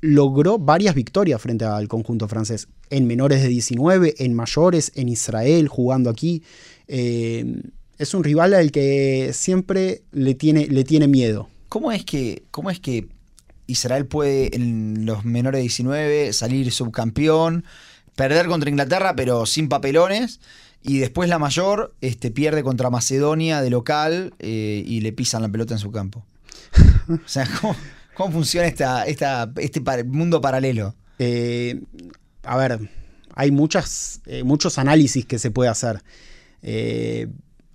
logró 0.00 0.58
varias 0.58 0.94
victorias 0.94 1.40
frente 1.40 1.64
al 1.64 1.88
conjunto 1.88 2.28
francés, 2.28 2.68
en 2.90 3.06
menores 3.06 3.42
de 3.42 3.48
19, 3.48 4.14
en 4.18 4.34
mayores, 4.34 4.92
en 4.94 5.08
Israel, 5.08 5.68
jugando 5.68 6.10
aquí. 6.10 6.42
Eh, 6.86 7.62
es 7.98 8.14
un 8.14 8.24
rival 8.24 8.54
al 8.54 8.70
que 8.70 9.30
siempre 9.32 10.02
le 10.12 10.34
tiene, 10.34 10.66
le 10.66 10.84
tiene 10.84 11.08
miedo. 11.08 11.48
¿Cómo 11.68 11.92
es, 11.92 12.04
que, 12.04 12.44
¿Cómo 12.50 12.70
es 12.70 12.80
que 12.80 13.08
Israel 13.66 14.06
puede 14.06 14.54
en 14.54 15.04
los 15.04 15.24
menores 15.24 15.58
de 15.58 15.62
19 15.62 16.32
salir 16.32 16.72
subcampeón, 16.72 17.64
perder 18.16 18.46
contra 18.46 18.70
Inglaterra 18.70 19.14
pero 19.16 19.46
sin 19.46 19.68
papelones? 19.68 20.40
Y 20.80 20.98
después 20.98 21.28
la 21.28 21.40
mayor 21.40 21.94
este, 22.00 22.30
pierde 22.30 22.62
contra 22.62 22.88
Macedonia 22.88 23.60
de 23.60 23.70
local 23.70 24.32
eh, 24.38 24.82
y 24.86 25.00
le 25.00 25.12
pisan 25.12 25.42
la 25.42 25.48
pelota 25.48 25.74
en 25.74 25.80
su 25.80 25.90
campo. 25.90 26.24
o 27.08 27.18
sea, 27.28 27.48
¿cómo? 27.60 27.74
¿Cómo 28.18 28.32
funciona 28.32 28.66
esta, 28.66 29.04
este 29.04 29.80
mundo 30.04 30.40
paralelo? 30.40 30.96
Eh, 31.20 31.80
a 32.42 32.56
ver, 32.56 32.90
hay 33.32 33.48
eh, 34.26 34.42
muchos 34.42 34.78
análisis 34.78 35.24
que 35.24 35.38
se 35.38 35.52
puede 35.52 35.70
hacer. 35.70 36.02
Eh, 36.62 37.28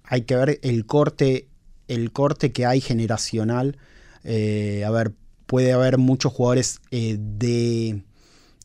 hay 0.04 0.24
que 0.24 0.36
ver 0.36 0.60
el 0.62 0.86
corte, 0.86 1.48
el 1.88 2.12
corte 2.12 2.52
que 2.52 2.66
hay 2.66 2.82
generacional. 2.82 3.78
a 4.26 4.92
ver, 4.92 5.14
puede 5.46 5.72
haber 5.72 5.98
muchos 5.98 6.34
jugadores 6.34 6.82
de 6.92 8.04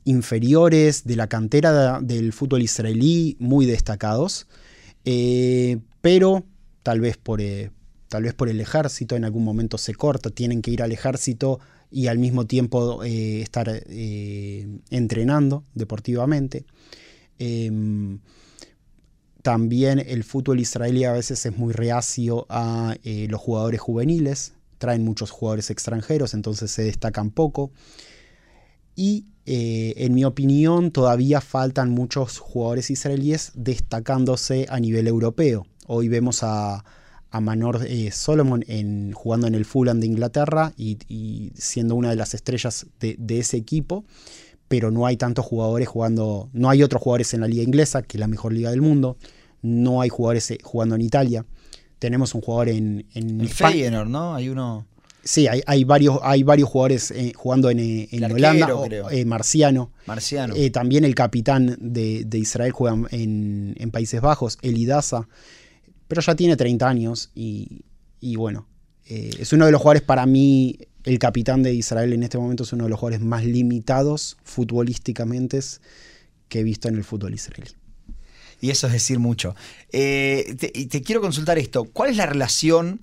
inferiores 0.02 1.04
de 1.04 1.14
la 1.14 1.28
cantera 1.28 2.00
del 2.00 2.32
fútbol 2.32 2.62
israelí 2.62 3.36
muy 3.38 3.66
destacados, 3.66 4.48
pero 6.00 6.44
tal 6.82 7.00
vez 7.00 7.16
por, 7.18 7.40
tal 8.08 8.22
vez 8.22 8.34
por 8.34 8.48
el 8.48 8.60
ejército, 8.60 9.16
en 9.16 9.24
algún 9.24 9.44
momento 9.44 9.78
se 9.78 9.94
corta, 9.94 10.30
tienen 10.30 10.62
que 10.62 10.70
ir 10.70 10.82
al 10.82 10.92
ejército 10.92 11.60
y 11.90 12.06
al 12.08 12.18
mismo 12.18 12.46
tiempo 12.46 13.04
eh, 13.04 13.42
estar 13.42 13.68
eh, 13.70 14.66
entrenando 14.90 15.64
deportivamente. 15.74 16.64
Em, 17.38 18.18
también 19.42 19.98
el 19.98 20.24
fútbol 20.24 20.60
israelí 20.60 21.04
a 21.04 21.12
veces 21.12 21.46
es 21.46 21.56
muy 21.56 21.72
reacio 21.72 22.46
a 22.48 22.96
eh, 23.04 23.26
los 23.30 23.40
jugadores 23.40 23.80
juveniles, 23.80 24.54
traen 24.78 25.04
muchos 25.04 25.30
jugadores 25.30 25.70
extranjeros, 25.70 26.34
entonces 26.34 26.70
se 26.70 26.82
destacan 26.82 27.30
poco. 27.30 27.70
Y 28.96 29.26
en 29.50 30.12
mi 30.12 30.24
opinión 30.24 30.90
todavía 30.90 31.40
faltan 31.40 31.88
muchos 31.88 32.38
jugadores 32.38 32.90
israelíes 32.90 33.52
destacándose 33.54 34.66
a 34.68 34.78
nivel 34.78 35.06
europeo. 35.06 35.66
Hoy 35.86 36.08
vemos 36.08 36.42
a, 36.42 36.84
a 37.30 37.40
Manor 37.40 37.84
eh, 37.86 38.10
Solomon 38.10 38.64
en, 38.68 39.12
jugando 39.12 39.46
en 39.46 39.54
el 39.54 39.64
Fulham 39.64 40.00
de 40.00 40.06
Inglaterra 40.06 40.72
y, 40.76 41.52
siendo 41.54 41.94
una 41.94 42.10
de 42.10 42.16
las 42.16 42.34
estrellas 42.34 42.86
de, 43.00 43.38
ese 43.38 43.56
equipo, 43.56 44.04
pero 44.68 44.90
no 44.90 45.06
hay 45.06 45.16
tantos 45.16 45.44
jugadores 45.44 45.88
jugando, 45.88 46.48
no 46.52 46.70
hay 46.70 46.82
otros 46.82 47.02
jugadores 47.02 47.34
en 47.34 47.40
la 47.40 47.48
liga 47.48 47.62
inglesa, 47.62 48.02
que 48.02 48.16
es 48.16 48.20
la 48.20 48.28
mejor 48.28 48.52
liga 48.52 48.70
del 48.70 48.80
mundo, 48.80 49.16
no 49.62 50.00
hay 50.00 50.08
jugadores 50.08 50.50
eh, 50.50 50.58
jugando 50.62 50.94
en 50.94 51.02
Italia, 51.02 51.44
tenemos 51.98 52.34
un 52.34 52.40
jugador 52.40 52.70
en... 52.70 53.06
En 53.14 53.40
el 53.40 53.48
Feyenoord, 53.48 54.08
¿no? 54.08 54.34
Hay 54.34 54.48
uno... 54.48 54.86
Sí, 55.24 55.46
hay, 55.46 55.84
varios, 55.84 56.18
hay 56.22 56.42
varios 56.42 56.70
jugadores 56.70 57.10
eh, 57.10 57.32
jugando 57.36 57.68
en, 57.68 58.08
Holanda. 58.24 58.68
Marciano. 59.26 59.90
Marciano. 60.06 60.54
también 60.72 61.04
el 61.04 61.14
capitán 61.14 61.76
de, 61.78 62.26
Israel 62.32 62.72
juega 62.72 62.96
en, 63.10 63.74
en, 63.76 63.90
Países 63.90 64.22
Bajos, 64.22 64.56
Elidaza 64.62 65.28
pero 66.08 66.20
ya 66.22 66.34
tiene 66.34 66.56
30 66.56 66.88
años 66.88 67.30
y, 67.34 67.84
bueno, 68.36 68.66
eh, 69.06 69.30
es 69.38 69.52
uno 69.52 69.66
de 69.66 69.72
los 69.72 69.80
jugadores 69.80 70.02
para 70.02 70.26
mí, 70.26 70.78
el 71.04 71.18
capitán 71.18 71.62
de 71.62 71.72
Israel 71.72 72.12
en 72.12 72.22
este 72.22 72.38
momento 72.38 72.64
es 72.64 72.72
uno 72.72 72.84
de 72.84 72.90
los 72.90 72.98
jugadores 72.98 73.24
más 73.24 73.44
limitados 73.44 74.36
futbolísticamente 74.42 75.60
que 76.48 76.60
he 76.60 76.62
visto 76.62 76.88
en 76.88 76.96
el 76.96 77.04
fútbol 77.04 77.34
israelí. 77.34 77.70
Y 78.60 78.70
eso 78.70 78.88
es 78.88 78.92
decir 78.94 79.18
mucho. 79.20 79.54
Eh, 79.92 80.56
te, 80.58 80.68
te 80.70 81.02
quiero 81.02 81.20
consultar 81.20 81.58
esto. 81.58 81.84
¿Cuál 81.84 82.10
es 82.10 82.16
la 82.16 82.26
relación 82.26 83.00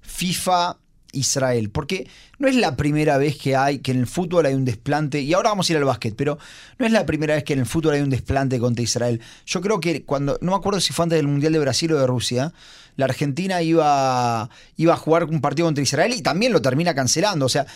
FIFA 0.00 0.78
Israel, 1.14 1.70
porque 1.70 2.08
no 2.38 2.48
es 2.48 2.56
la 2.56 2.76
primera 2.76 3.16
vez 3.18 3.36
que 3.36 3.56
hay 3.56 3.78
que 3.78 3.92
en 3.92 4.00
el 4.00 4.06
fútbol 4.06 4.46
hay 4.46 4.54
un 4.54 4.64
desplante, 4.64 5.20
y 5.20 5.32
ahora 5.32 5.50
vamos 5.50 5.68
a 5.68 5.72
ir 5.72 5.76
al 5.78 5.84
básquet, 5.84 6.14
pero 6.16 6.38
no 6.78 6.86
es 6.86 6.92
la 6.92 7.06
primera 7.06 7.34
vez 7.34 7.44
que 7.44 7.52
en 7.52 7.60
el 7.60 7.66
fútbol 7.66 7.94
hay 7.94 8.02
un 8.02 8.10
desplante 8.10 8.58
contra 8.58 8.82
Israel. 8.82 9.20
Yo 9.46 9.60
creo 9.60 9.80
que 9.80 10.04
cuando, 10.04 10.38
no 10.40 10.52
me 10.52 10.56
acuerdo 10.56 10.80
si 10.80 10.92
fue 10.92 11.04
antes 11.04 11.16
del 11.16 11.28
Mundial 11.28 11.52
de 11.52 11.58
Brasil 11.58 11.92
o 11.92 11.98
de 11.98 12.06
Rusia, 12.06 12.52
la 12.96 13.06
Argentina 13.06 13.62
iba, 13.62 14.48
iba 14.76 14.94
a 14.94 14.96
jugar 14.96 15.24
un 15.24 15.40
partido 15.40 15.66
contra 15.66 15.82
Israel 15.82 16.12
y 16.14 16.22
también 16.22 16.52
lo 16.52 16.62
termina 16.62 16.94
cancelando. 16.94 17.46
O 17.46 17.48
sea, 17.48 17.66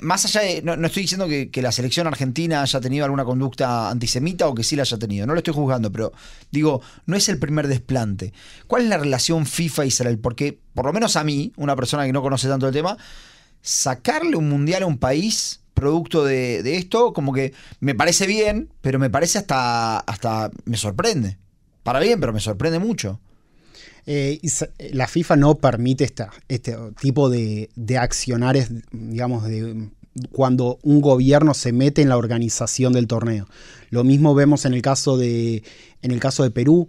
más 0.00 0.24
allá 0.24 0.40
de. 0.42 0.62
No, 0.62 0.74
estoy 0.86 1.02
diciendo 1.02 1.26
que, 1.26 1.50
la 1.60 1.72
selección 1.72 2.06
argentina 2.06 2.62
haya 2.62 2.80
tenido 2.80 3.04
alguna 3.04 3.24
conducta 3.24 3.90
antisemita 3.90 4.46
o 4.48 4.54
que 4.54 4.62
sí 4.62 4.76
la 4.76 4.82
haya 4.82 4.98
tenido. 4.98 5.26
No 5.26 5.34
lo 5.34 5.38
estoy 5.38 5.54
juzgando, 5.54 5.90
pero 5.92 6.12
digo, 6.50 6.80
no 7.06 7.16
es 7.16 7.28
el 7.28 7.38
primer 7.38 7.68
desplante. 7.68 8.32
¿Cuál 8.66 8.82
es 8.82 8.88
la 8.88 8.98
relación 8.98 9.46
FIFA-Israel? 9.46 10.18
Porque, 10.18 10.58
por 10.74 10.86
lo 10.86 10.92
menos 10.92 11.16
a 11.16 11.24
mí, 11.24 11.52
una 11.56 11.76
persona 11.76 12.06
que 12.06 12.12
no 12.12 12.22
conoce 12.22 12.48
tanto 12.48 12.66
el 12.68 12.72
tema, 12.72 12.96
sacarle 13.60 14.36
un 14.36 14.48
mundial 14.48 14.84
a 14.84 14.86
un 14.86 14.98
país 14.98 15.60
producto 15.74 16.24
de, 16.24 16.62
de 16.62 16.76
esto, 16.76 17.12
como 17.12 17.32
que 17.32 17.52
me 17.80 17.94
parece 17.94 18.26
bien, 18.26 18.70
pero 18.80 18.98
me 18.98 19.10
parece 19.10 19.38
hasta, 19.38 19.98
hasta 19.98 20.50
me 20.64 20.76
sorprende. 20.76 21.38
Para 21.82 22.00
bien, 22.00 22.20
pero 22.20 22.32
me 22.32 22.40
sorprende 22.40 22.78
mucho. 22.78 23.20
Eh, 24.06 24.40
la 24.92 25.06
FIFA 25.06 25.36
no 25.36 25.56
permite 25.56 26.10
este 26.48 26.76
tipo 27.00 27.28
de, 27.28 27.70
de 27.76 27.98
accionares, 27.98 28.70
digamos, 28.92 29.44
de 29.44 29.88
cuando 30.32 30.78
un 30.82 31.00
gobierno 31.00 31.54
se 31.54 31.72
mete 31.72 32.02
en 32.02 32.08
la 32.08 32.16
organización 32.16 32.92
del 32.92 33.06
torneo. 33.06 33.46
Lo 33.90 34.04
mismo 34.04 34.34
vemos 34.34 34.64
en 34.64 34.74
el 34.74 34.82
caso 34.82 35.16
de, 35.16 35.62
en 36.02 36.10
el 36.10 36.20
caso 36.20 36.42
de 36.42 36.50
Perú, 36.50 36.88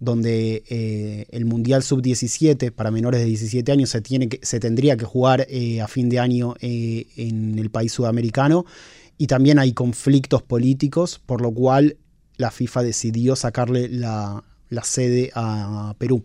donde 0.00 0.64
eh, 0.68 1.26
el 1.30 1.44
Mundial 1.44 1.82
Sub-17 1.82 2.72
para 2.72 2.90
menores 2.90 3.20
de 3.20 3.26
17 3.26 3.70
años 3.72 3.90
se, 3.90 4.00
tiene 4.00 4.28
que, 4.28 4.40
se 4.42 4.60
tendría 4.60 4.96
que 4.96 5.04
jugar 5.04 5.46
eh, 5.48 5.80
a 5.80 5.88
fin 5.88 6.08
de 6.08 6.18
año 6.18 6.54
en 6.60 7.58
el 7.58 7.70
país 7.70 7.92
sudamericano 7.92 8.64
y 9.16 9.26
también 9.26 9.58
hay 9.58 9.72
conflictos 9.72 10.42
políticos, 10.42 11.20
por 11.24 11.40
lo 11.40 11.52
cual 11.52 11.96
la 12.36 12.50
FIFA 12.50 12.82
decidió 12.82 13.36
sacarle 13.36 13.88
la, 13.88 14.42
sede 14.82 15.30
a 15.34 15.94
Perú. 15.98 16.24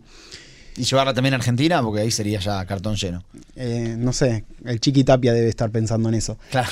Y 0.76 0.84
llevarla 0.84 1.12
también 1.12 1.34
a 1.34 1.36
Argentina, 1.36 1.82
porque 1.82 2.00
ahí 2.00 2.10
sería 2.10 2.40
ya 2.40 2.64
cartón 2.64 2.96
lleno. 2.96 3.22
Eh, 3.54 3.96
no 3.98 4.12
sé, 4.12 4.44
el 4.64 4.80
Chiqui 4.80 5.04
Tapia 5.04 5.32
debe 5.32 5.48
estar 5.48 5.70
pensando 5.70 6.08
en 6.08 6.14
eso. 6.14 6.38
Claro. 6.50 6.70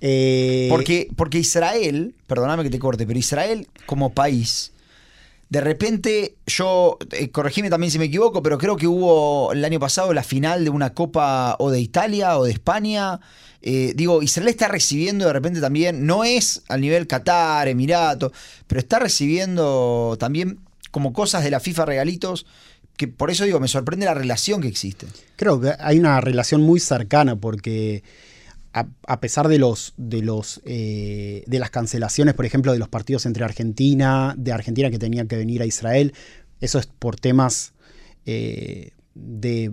Eh, 0.00 0.68
porque, 0.70 1.08
porque 1.16 1.38
Israel, 1.38 2.14
perdóname 2.26 2.62
que 2.62 2.70
te 2.70 2.78
corte, 2.78 3.06
pero 3.06 3.18
Israel 3.18 3.66
como 3.86 4.14
país, 4.14 4.72
de 5.50 5.60
repente 5.60 6.36
yo, 6.46 6.96
eh, 7.10 7.30
corregime 7.30 7.70
también 7.70 7.90
si 7.90 7.98
me 7.98 8.04
equivoco, 8.06 8.42
pero 8.42 8.56
creo 8.56 8.76
que 8.76 8.86
hubo 8.86 9.52
el 9.52 9.64
año 9.64 9.80
pasado 9.80 10.14
la 10.14 10.22
final 10.22 10.64
de 10.64 10.70
una 10.70 10.94
Copa 10.94 11.56
o 11.58 11.70
de 11.70 11.80
Italia 11.80 12.38
o 12.38 12.44
de 12.44 12.52
España. 12.52 13.20
Eh, 13.62 13.92
digo, 13.94 14.22
Israel 14.22 14.48
está 14.48 14.68
recibiendo 14.68 15.26
de 15.26 15.32
repente 15.32 15.60
también, 15.60 16.06
no 16.06 16.24
es 16.24 16.62
al 16.68 16.80
nivel 16.80 17.06
Qatar, 17.06 17.68
Emirato, 17.68 18.32
pero 18.66 18.78
está 18.78 18.98
recibiendo 18.98 20.16
también 20.18 20.60
como 20.90 21.12
cosas 21.12 21.44
de 21.44 21.50
la 21.50 21.60
FIFA 21.60 21.86
regalitos 21.86 22.46
que 22.96 23.08
por 23.08 23.30
eso 23.30 23.44
digo, 23.44 23.60
me 23.60 23.68
sorprende 23.68 24.04
la 24.04 24.12
relación 24.12 24.60
que 24.60 24.68
existe. 24.68 25.06
Creo 25.36 25.58
que 25.58 25.72
hay 25.78 25.98
una 25.98 26.20
relación 26.20 26.60
muy 26.60 26.80
cercana 26.80 27.34
porque 27.34 28.02
a, 28.74 29.20
pesar 29.20 29.48
de 29.48 29.58
los 29.58 29.94
de 29.96 30.20
los 30.20 30.60
eh, 30.66 31.42
de 31.46 31.58
las 31.58 31.70
cancelaciones, 31.70 32.34
por 32.34 32.44
ejemplo, 32.44 32.72
de 32.72 32.78
los 32.78 32.90
partidos 32.90 33.24
entre 33.24 33.42
Argentina, 33.42 34.34
de 34.36 34.52
Argentina 34.52 34.90
que 34.90 34.98
tenían 34.98 35.28
que 35.28 35.36
venir 35.36 35.62
a 35.62 35.66
Israel, 35.66 36.12
eso 36.60 36.78
es 36.78 36.86
por 36.86 37.16
temas 37.16 37.72
eh, 38.26 38.90
de 39.14 39.72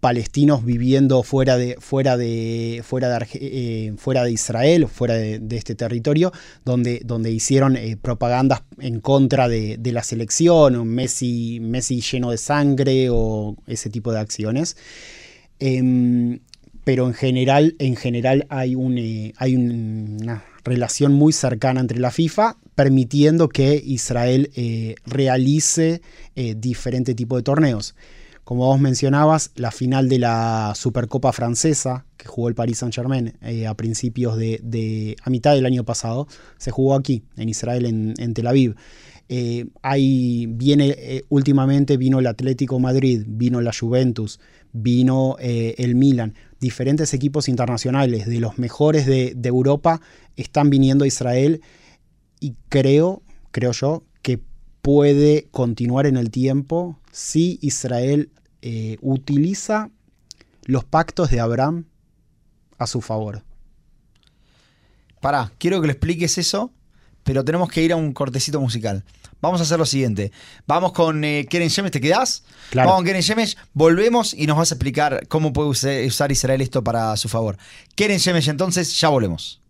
palestinos 0.00 0.64
viviendo 0.64 1.22
fuera 1.22 1.56
de, 1.56 1.76
fuera 1.80 2.16
de, 2.16 2.82
fuera 2.84 3.08
de, 3.08 3.26
eh, 3.34 4.30
Israel, 4.30 4.86
fuera 4.88 5.14
de, 5.14 5.56
este 5.56 5.74
territorio, 5.74 6.32
donde, 6.64 7.00
donde 7.04 7.30
hicieron 7.30 7.78
propagandas 8.00 8.62
en 8.78 9.00
contra 9.00 9.48
de, 9.48 9.78
la 9.84 10.02
selección, 10.02 10.86
Messi, 10.86 11.58
Messi 11.60 12.00
lleno 12.00 12.30
de 12.30 12.38
sangre 12.38 13.08
o 13.10 13.56
ese 13.66 13.90
tipo 13.90 14.12
de 14.12 14.20
acciones. 14.20 14.76
Em, 15.58 16.38
pero 16.88 17.06
en 17.06 17.12
general, 17.12 17.76
en 17.80 17.96
general 17.96 18.46
hay, 18.48 18.74
un, 18.74 18.96
eh, 18.96 19.34
hay 19.36 19.56
una 19.56 20.42
relación 20.64 21.12
muy 21.12 21.34
cercana 21.34 21.80
entre 21.80 21.98
la 21.98 22.10
FIFA, 22.10 22.56
permitiendo 22.74 23.50
que 23.50 23.82
Israel 23.84 24.50
eh, 24.54 24.94
realice 25.04 26.00
eh, 26.34 26.54
diferentes 26.56 27.14
tipos 27.14 27.40
de 27.40 27.42
torneos. 27.42 27.94
Como 28.48 28.64
vos 28.64 28.80
mencionabas, 28.80 29.50
la 29.56 29.70
final 29.70 30.08
de 30.08 30.18
la 30.20 30.72
Supercopa 30.74 31.34
francesa, 31.34 32.06
que 32.16 32.26
jugó 32.26 32.48
el 32.48 32.54
Paris 32.54 32.78
Saint-Germain 32.78 33.34
a 33.68 33.74
principios 33.74 34.38
de, 34.38 35.16
a 35.22 35.28
mitad 35.28 35.54
del 35.54 35.66
año 35.66 35.84
pasado, 35.84 36.26
se 36.56 36.70
jugó 36.70 36.94
aquí, 36.94 37.24
en 37.36 37.50
Israel, 37.50 37.84
en, 37.84 38.32
Tel 38.32 38.46
Aviv. 38.46 38.74
hay, 39.82 40.46
viene, 40.46 41.24
últimamente 41.28 41.98
vino 41.98 42.20
el 42.20 42.26
Atlético 42.26 42.80
Madrid, 42.80 43.22
vino 43.26 43.60
la 43.60 43.72
Juventus, 43.78 44.40
vino 44.72 45.36
el 45.38 45.94
Milan 45.94 46.32
diferentes 46.58 47.12
equipos 47.12 47.50
internacionales 47.50 48.24
de 48.24 48.40
los 48.40 48.58
mejores 48.58 49.04
de, 49.04 49.36
Europa 49.44 50.00
están 50.36 50.70
viniendo 50.70 51.04
a 51.04 51.06
Israel 51.06 51.60
y 52.40 52.54
creo, 52.70 53.20
creo 53.50 53.72
yo, 53.72 54.04
que 54.22 54.40
puede 54.80 55.48
continuar 55.50 56.06
en 56.06 56.16
el 56.16 56.30
tiempo 56.30 56.98
si 57.12 57.58
Israel 57.62 58.30
eh, 58.62 58.98
utiliza 59.00 59.90
los 60.64 60.84
pactos 60.84 61.30
de 61.30 61.40
Abraham 61.40 61.86
a 62.78 62.86
su 62.86 63.00
favor. 63.00 63.42
Pará, 65.20 65.52
quiero 65.58 65.80
que 65.80 65.86
le 65.86 65.92
expliques 65.94 66.38
eso, 66.38 66.72
pero 67.24 67.44
tenemos 67.44 67.68
que 67.68 67.82
ir 67.82 67.92
a 67.92 67.96
un 67.96 68.12
cortecito 68.12 68.60
musical. 68.60 69.04
Vamos 69.40 69.60
a 69.60 69.64
hacer 69.64 69.78
lo 69.78 69.86
siguiente. 69.86 70.32
Vamos 70.66 70.92
con 70.92 71.22
eh, 71.24 71.46
Keren 71.48 71.68
Shemesh, 71.68 71.92
¿te 71.92 72.00
quedás? 72.00 72.42
Vamos 72.74 72.96
con 72.96 73.04
Keren 73.04 73.22
Shemesh, 73.22 73.56
volvemos 73.72 74.34
y 74.34 74.46
nos 74.46 74.56
vas 74.56 74.72
a 74.72 74.74
explicar 74.74 75.26
cómo 75.28 75.52
puede 75.52 75.68
usar 76.06 76.32
Israel 76.32 76.60
esto 76.60 76.82
para 76.82 77.16
su 77.16 77.28
favor. 77.28 77.56
Keren 77.94 78.18
Shemesh, 78.18 78.48
entonces, 78.48 79.00
ya 79.00 79.08
volvemos. 79.08 79.60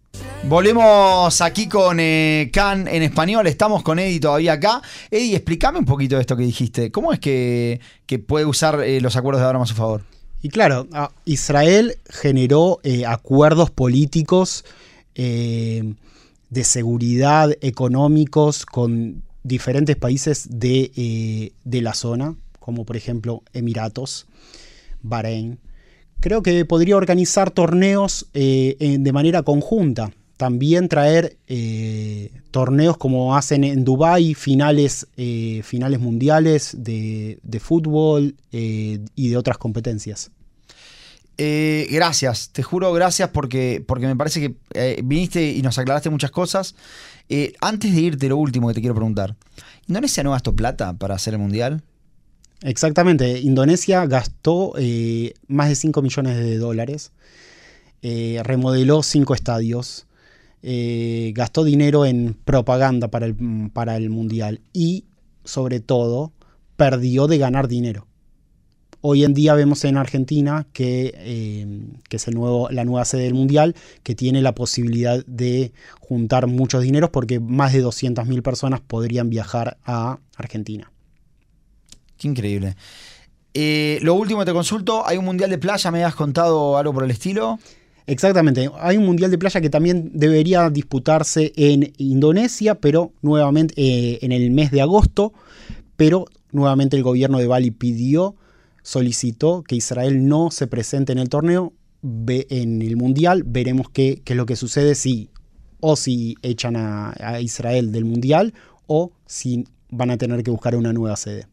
Volvemos 0.44 1.40
aquí 1.40 1.68
con 1.68 1.98
eh, 2.00 2.50
Khan 2.52 2.88
en 2.88 3.02
español. 3.02 3.46
Estamos 3.46 3.82
con 3.82 3.98
Eddie 3.98 4.20
todavía 4.20 4.54
acá. 4.54 4.82
Eddie, 5.10 5.36
explícame 5.36 5.78
un 5.78 5.84
poquito 5.84 6.16
de 6.16 6.22
esto 6.22 6.36
que 6.36 6.44
dijiste. 6.44 6.90
¿Cómo 6.90 7.12
es 7.12 7.18
que, 7.18 7.80
puede 8.26 8.46
usar 8.46 8.82
eh, 8.82 9.00
los 9.00 9.16
acuerdos 9.16 9.40
de 9.40 9.46
Abraham 9.46 9.62
a 9.62 9.66
su 9.66 9.74
favor? 9.74 10.02
Y 10.40 10.48
claro, 10.50 10.86
Israel 11.24 11.98
generó 12.08 12.78
eh, 12.84 13.04
acuerdos 13.04 13.70
políticos 13.70 14.64
de 15.14 16.64
seguridad 16.64 17.50
económicos 17.60 18.64
con 18.64 19.24
diferentes 19.42 19.96
países 19.96 20.48
eh, 20.62 21.52
de, 21.64 21.82
la 21.82 21.94
zona, 21.94 22.36
como 22.60 22.84
por 22.84 22.96
ejemplo 22.96 23.42
Emiratos, 23.52 24.26
Bahrein. 25.02 25.58
Creo 26.20 26.42
que 26.42 26.64
podría 26.64 26.96
organizar 26.96 27.50
torneos 27.50 28.26
eh, 28.34 28.96
de 28.98 29.12
manera 29.12 29.42
conjunta. 29.42 30.10
También 30.36 30.88
traer 30.88 31.36
eh, 31.48 32.30
torneos 32.50 32.96
como 32.96 33.36
hacen 33.36 33.64
en 33.64 33.84
Dubái, 33.84 34.34
finales, 34.34 35.08
finales 35.64 35.98
mundiales 35.98 36.76
de, 36.78 37.60
fútbol 37.60 38.36
y 38.52 39.28
de 39.28 39.36
otras 39.36 39.58
competencias. 39.58 40.30
gracias, 41.36 42.50
te 42.52 42.62
juro 42.62 42.92
gracias 42.92 43.30
porque, 43.30 43.82
porque 43.84 44.06
me 44.06 44.14
parece 44.14 44.40
que 44.40 45.02
viniste 45.02 45.50
y 45.50 45.62
nos 45.62 45.76
aclaraste 45.76 46.08
muchas 46.08 46.30
cosas. 46.30 46.76
Eh, 47.28 47.52
antes 47.60 47.94
de 47.94 48.00
irte, 48.00 48.28
lo 48.28 48.36
último 48.36 48.68
que 48.68 48.74
te 48.74 48.80
quiero 48.80 48.94
preguntar. 48.94 49.36
¿Indonesia 49.86 50.22
no 50.22 50.30
gastó 50.30 50.54
plata 50.54 50.94
para 50.94 51.14
hacer 51.14 51.34
el 51.34 51.40
mundial? 51.40 51.82
Exactamente. 52.62 53.40
Indonesia 53.40 54.04
gastó 54.06 54.74
eh, 54.78 55.34
más 55.46 55.68
de 55.68 55.74
5 55.74 56.02
millones 56.02 56.36
de 56.36 56.58
dólares. 56.58 57.12
Eh, 58.02 58.40
remodeló 58.44 59.02
5 59.02 59.34
estadios. 59.34 60.06
gastó 60.62 61.64
dinero 61.64 62.04
en 62.04 62.34
propaganda 62.34 63.08
para 63.08 63.26
el, 63.26 63.70
para 63.72 63.96
el 63.96 64.10
mundial. 64.10 64.60
Y, 64.72 65.04
sobre 65.44 65.80
todo, 65.80 66.32
perdió 66.76 67.26
de 67.26 67.38
ganar 67.38 67.68
dinero. 67.68 68.08
Hoy 69.00 69.22
en 69.22 69.32
día 69.32 69.54
vemos 69.54 69.84
en 69.84 69.96
Argentina 69.96 70.66
que, 70.72 71.14
eh, 71.14 71.66
es 72.10 72.26
el 72.26 72.34
nuevo, 72.34 72.68
la 72.70 72.84
nueva 72.84 73.04
sede 73.04 73.22
del 73.22 73.34
Mundial, 73.34 73.76
que 74.02 74.16
tiene 74.16 74.42
la 74.42 74.56
posibilidad 74.56 75.24
de 75.24 75.72
juntar 76.00 76.48
muchos 76.48 76.82
dineros 76.82 77.10
porque 77.10 77.38
más 77.38 77.72
de 77.72 77.84
200.000 77.84 78.42
personas 78.42 78.80
podrían 78.80 79.30
viajar 79.30 79.78
a 79.84 80.18
Argentina. 80.36 80.90
Qué 82.18 82.28
increíble. 82.28 82.76
Eh, 83.54 83.98
lo 84.02 84.14
último 84.14 84.44
te 84.44 84.52
consulto, 84.52 85.06
hay 85.06 85.16
un 85.16 85.24
Mundial 85.24 85.50
de 85.50 85.58
Playa, 85.58 85.90
me 85.90 86.04
has 86.04 86.14
contado 86.14 86.76
algo 86.76 86.92
por 86.92 87.04
el 87.04 87.10
estilo. 87.10 87.58
Exactamente, 88.06 88.70
hay 88.80 88.96
un 88.96 89.06
Mundial 89.06 89.30
de 89.30 89.38
Playa 89.38 89.60
que 89.60 89.70
también 89.70 90.10
debería 90.14 90.68
disputarse 90.70 91.52
en 91.56 91.92
Indonesia, 91.98 92.74
pero 92.74 93.12
nuevamente 93.22 93.74
eh, 93.76 94.18
en 94.22 94.32
el 94.32 94.50
mes 94.50 94.70
de 94.70 94.80
agosto, 94.80 95.32
pero 95.96 96.26
nuevamente 96.52 96.96
el 96.96 97.02
gobierno 97.02 97.38
de 97.38 97.46
Bali 97.46 97.70
pidió 97.70 98.34
solicitó 98.82 99.62
que 99.62 99.76
Israel 99.76 100.26
no 100.26 100.50
se 100.50 100.66
presente 100.66 101.12
en 101.12 101.18
el 101.18 101.28
torneo. 101.28 101.72
en 102.02 102.80
el 102.80 102.96
Mundial 102.96 103.42
veremos 103.44 103.90
qué, 103.90 104.22
es 104.24 104.36
lo 104.36 104.46
que 104.46 104.56
sucede 104.56 104.94
si 104.94 105.28
o 105.80 105.96
si 105.96 106.36
echan 106.42 106.76
a, 106.76 107.40
Israel 107.40 107.92
del 107.92 108.04
Mundial 108.04 108.54
o 108.86 109.12
si 109.26 109.66
van 109.90 110.10
a 110.10 110.16
tener 110.16 110.42
que 110.42 110.50
buscar 110.50 110.74
una 110.76 110.92
nueva 110.92 111.16
sede. 111.16 111.46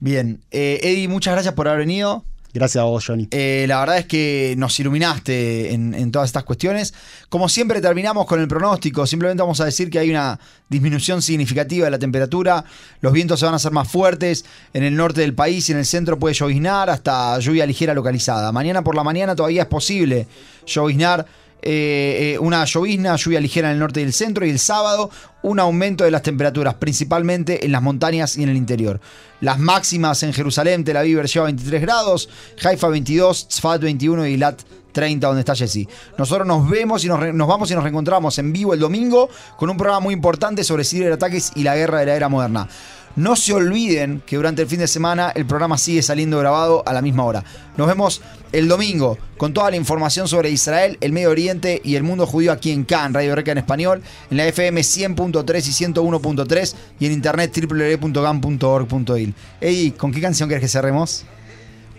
Bien, 0.00 0.40
eh, 0.50 0.80
Eddie, 0.82 1.08
muchas 1.08 1.34
gracias 1.34 1.54
por 1.54 1.68
haber 1.68 1.80
venido. 1.80 2.24
Gracias 2.52 2.80
a 2.80 2.84
vos, 2.84 3.06
Johnny. 3.06 3.28
Eh, 3.30 3.66
la 3.68 3.78
verdad 3.78 3.98
es 3.98 4.06
que 4.06 4.54
nos 4.58 4.78
iluminaste 4.80 5.72
en, 5.72 6.10
todas 6.10 6.30
estas 6.30 6.42
cuestiones. 6.42 6.92
Como 7.28 7.48
siempre 7.48 7.80
terminamos 7.80 8.26
con 8.26 8.40
el 8.40 8.48
pronóstico, 8.48 9.06
simplemente 9.06 9.42
vamos 9.42 9.60
a 9.60 9.66
decir 9.66 9.88
que 9.88 10.00
hay 10.00 10.10
una 10.10 10.40
disminución 10.68 11.22
significativa 11.22 11.84
de 11.84 11.92
la 11.92 11.98
temperatura, 11.98 12.64
los 13.02 13.12
vientos 13.12 13.38
se 13.38 13.44
van 13.44 13.54
a 13.54 13.56
hacer 13.56 13.70
más 13.70 13.88
fuertes, 13.88 14.44
en 14.72 14.82
el 14.82 14.96
norte 14.96 15.20
del 15.20 15.34
país 15.34 15.68
y 15.68 15.72
en 15.72 15.78
el 15.78 15.86
centro 15.86 16.18
puede 16.18 16.34
lloviznar 16.34 16.90
hasta 16.90 17.38
lluvia 17.38 17.66
ligera 17.66 17.94
localizada. 17.94 18.50
Mañana 18.50 18.82
por 18.82 18.96
la 18.96 19.04
mañana 19.04 19.36
todavía 19.36 19.62
es 19.62 19.68
posible 19.68 20.26
lloviznar 20.66 21.26
eh, 21.62 22.34
eh, 22.34 22.38
una 22.38 22.64
llovizna, 22.64 23.16
lluvia 23.16 23.40
ligera 23.40 23.68
en 23.68 23.74
el 23.74 23.80
norte 23.80 24.00
y 24.00 24.04
el 24.04 24.12
centro, 24.12 24.46
y 24.46 24.50
el 24.50 24.58
sábado 24.58 25.10
un 25.42 25.58
aumento 25.58 26.04
de 26.04 26.10
las 26.10 26.22
temperaturas, 26.22 26.74
principalmente 26.74 27.64
en 27.64 27.72
las 27.72 27.82
montañas 27.82 28.36
y 28.36 28.42
en 28.42 28.50
el 28.50 28.56
interior. 28.56 29.00
Las 29.40 29.58
máximas 29.58 30.22
en 30.22 30.32
Jerusalén, 30.32 30.84
Tel 30.84 30.96
Aviv, 30.96 31.22
lleva 31.24 31.46
23 31.46 31.80
grados, 31.80 32.28
Haifa 32.62 32.88
22, 32.88 33.48
Tzfat 33.48 33.80
21 33.80 34.26
y 34.26 34.36
Lat 34.36 34.60
30, 34.92 35.26
donde 35.26 35.40
está 35.40 35.54
Jesse. 35.54 35.86
Nosotros 36.18 36.46
nos 36.46 36.68
vemos 36.68 37.04
y 37.04 37.08
nos, 37.08 37.18
vamos 37.18 37.70
y 37.70 37.74
nos 37.74 37.82
reencontramos 37.82 38.38
en 38.38 38.52
vivo 38.52 38.74
el 38.74 38.80
domingo 38.80 39.28
con 39.56 39.70
un 39.70 39.76
programa 39.76 40.00
muy 40.00 40.14
importante 40.14 40.64
sobre 40.64 40.84
ciberataques 40.84 41.52
y 41.54 41.62
la 41.62 41.76
guerra 41.76 42.00
de 42.00 42.06
la 42.06 42.14
era 42.16 42.28
moderna. 42.28 42.68
No 43.16 43.34
se 43.36 43.52
olviden 43.52 44.22
que 44.24 44.36
durante 44.36 44.62
el 44.62 44.68
fin 44.68 44.78
de 44.78 44.86
semana 44.86 45.32
el 45.34 45.44
programa 45.44 45.76
sigue 45.76 46.02
saliendo 46.02 46.38
grabado 46.38 46.82
a 46.86 46.92
la 46.92 47.02
misma 47.02 47.24
hora. 47.24 47.44
Nos 47.76 47.88
vemos 47.88 48.22
el 48.52 48.68
domingo 48.68 49.18
con 49.36 49.52
toda 49.52 49.70
la 49.70 49.76
información 49.76 50.28
sobre 50.28 50.50
Israel, 50.50 50.96
el 51.00 51.12
Medio 51.12 51.30
Oriente 51.30 51.80
y 51.84 51.96
el 51.96 52.02
mundo 52.02 52.26
judío 52.26 52.52
aquí 52.52 52.70
en 52.70 52.84
Cannes, 52.84 53.14
Radio 53.14 53.34
Reca 53.34 53.52
en 53.52 53.58
español, 53.58 54.02
en 54.30 54.36
la 54.36 54.46
FM 54.46 54.80
100.3 54.80 55.66
y 55.66 55.92
101.3 55.92 56.74
y 57.00 57.06
en 57.06 57.12
internet 57.12 57.56
www.gam.org.il. 57.56 59.34
Ey, 59.60 59.90
¿con 59.92 60.12
qué 60.12 60.20
canción 60.20 60.48
querés 60.48 60.62
que 60.62 60.68
cerremos? 60.68 61.24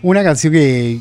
Una 0.02 0.22
canción 0.24 0.52
que, 0.52 1.00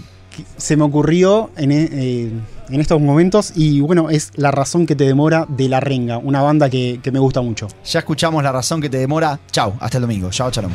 se 0.57 0.77
me 0.77 0.83
ocurrió 0.83 1.51
en, 1.57 1.71
eh, 1.71 2.31
en, 2.71 2.81
estos 2.81 3.01
momentos 3.01 3.53
y 3.55 3.81
bueno, 3.81 4.09
es 4.09 4.31
La 4.35 4.51
razón 4.51 4.85
que 4.85 4.95
te 4.95 5.05
demora 5.05 5.45
de 5.47 5.69
La 5.69 5.79
Renga, 5.79 6.17
una 6.17 6.41
banda 6.41 6.69
que, 6.69 6.99
que 7.01 7.11
me 7.11 7.19
gusta 7.19 7.41
mucho. 7.41 7.67
Ya 7.85 7.99
escuchamos 7.99 8.43
La 8.43 8.51
razón 8.51 8.81
que 8.81 8.89
te 8.89 8.97
demora. 8.97 9.39
Chau, 9.51 9.73
hasta 9.79 9.97
el 9.97 10.01
domingo. 10.01 10.29
Chao, 10.31 10.51
chalón. 10.51 10.71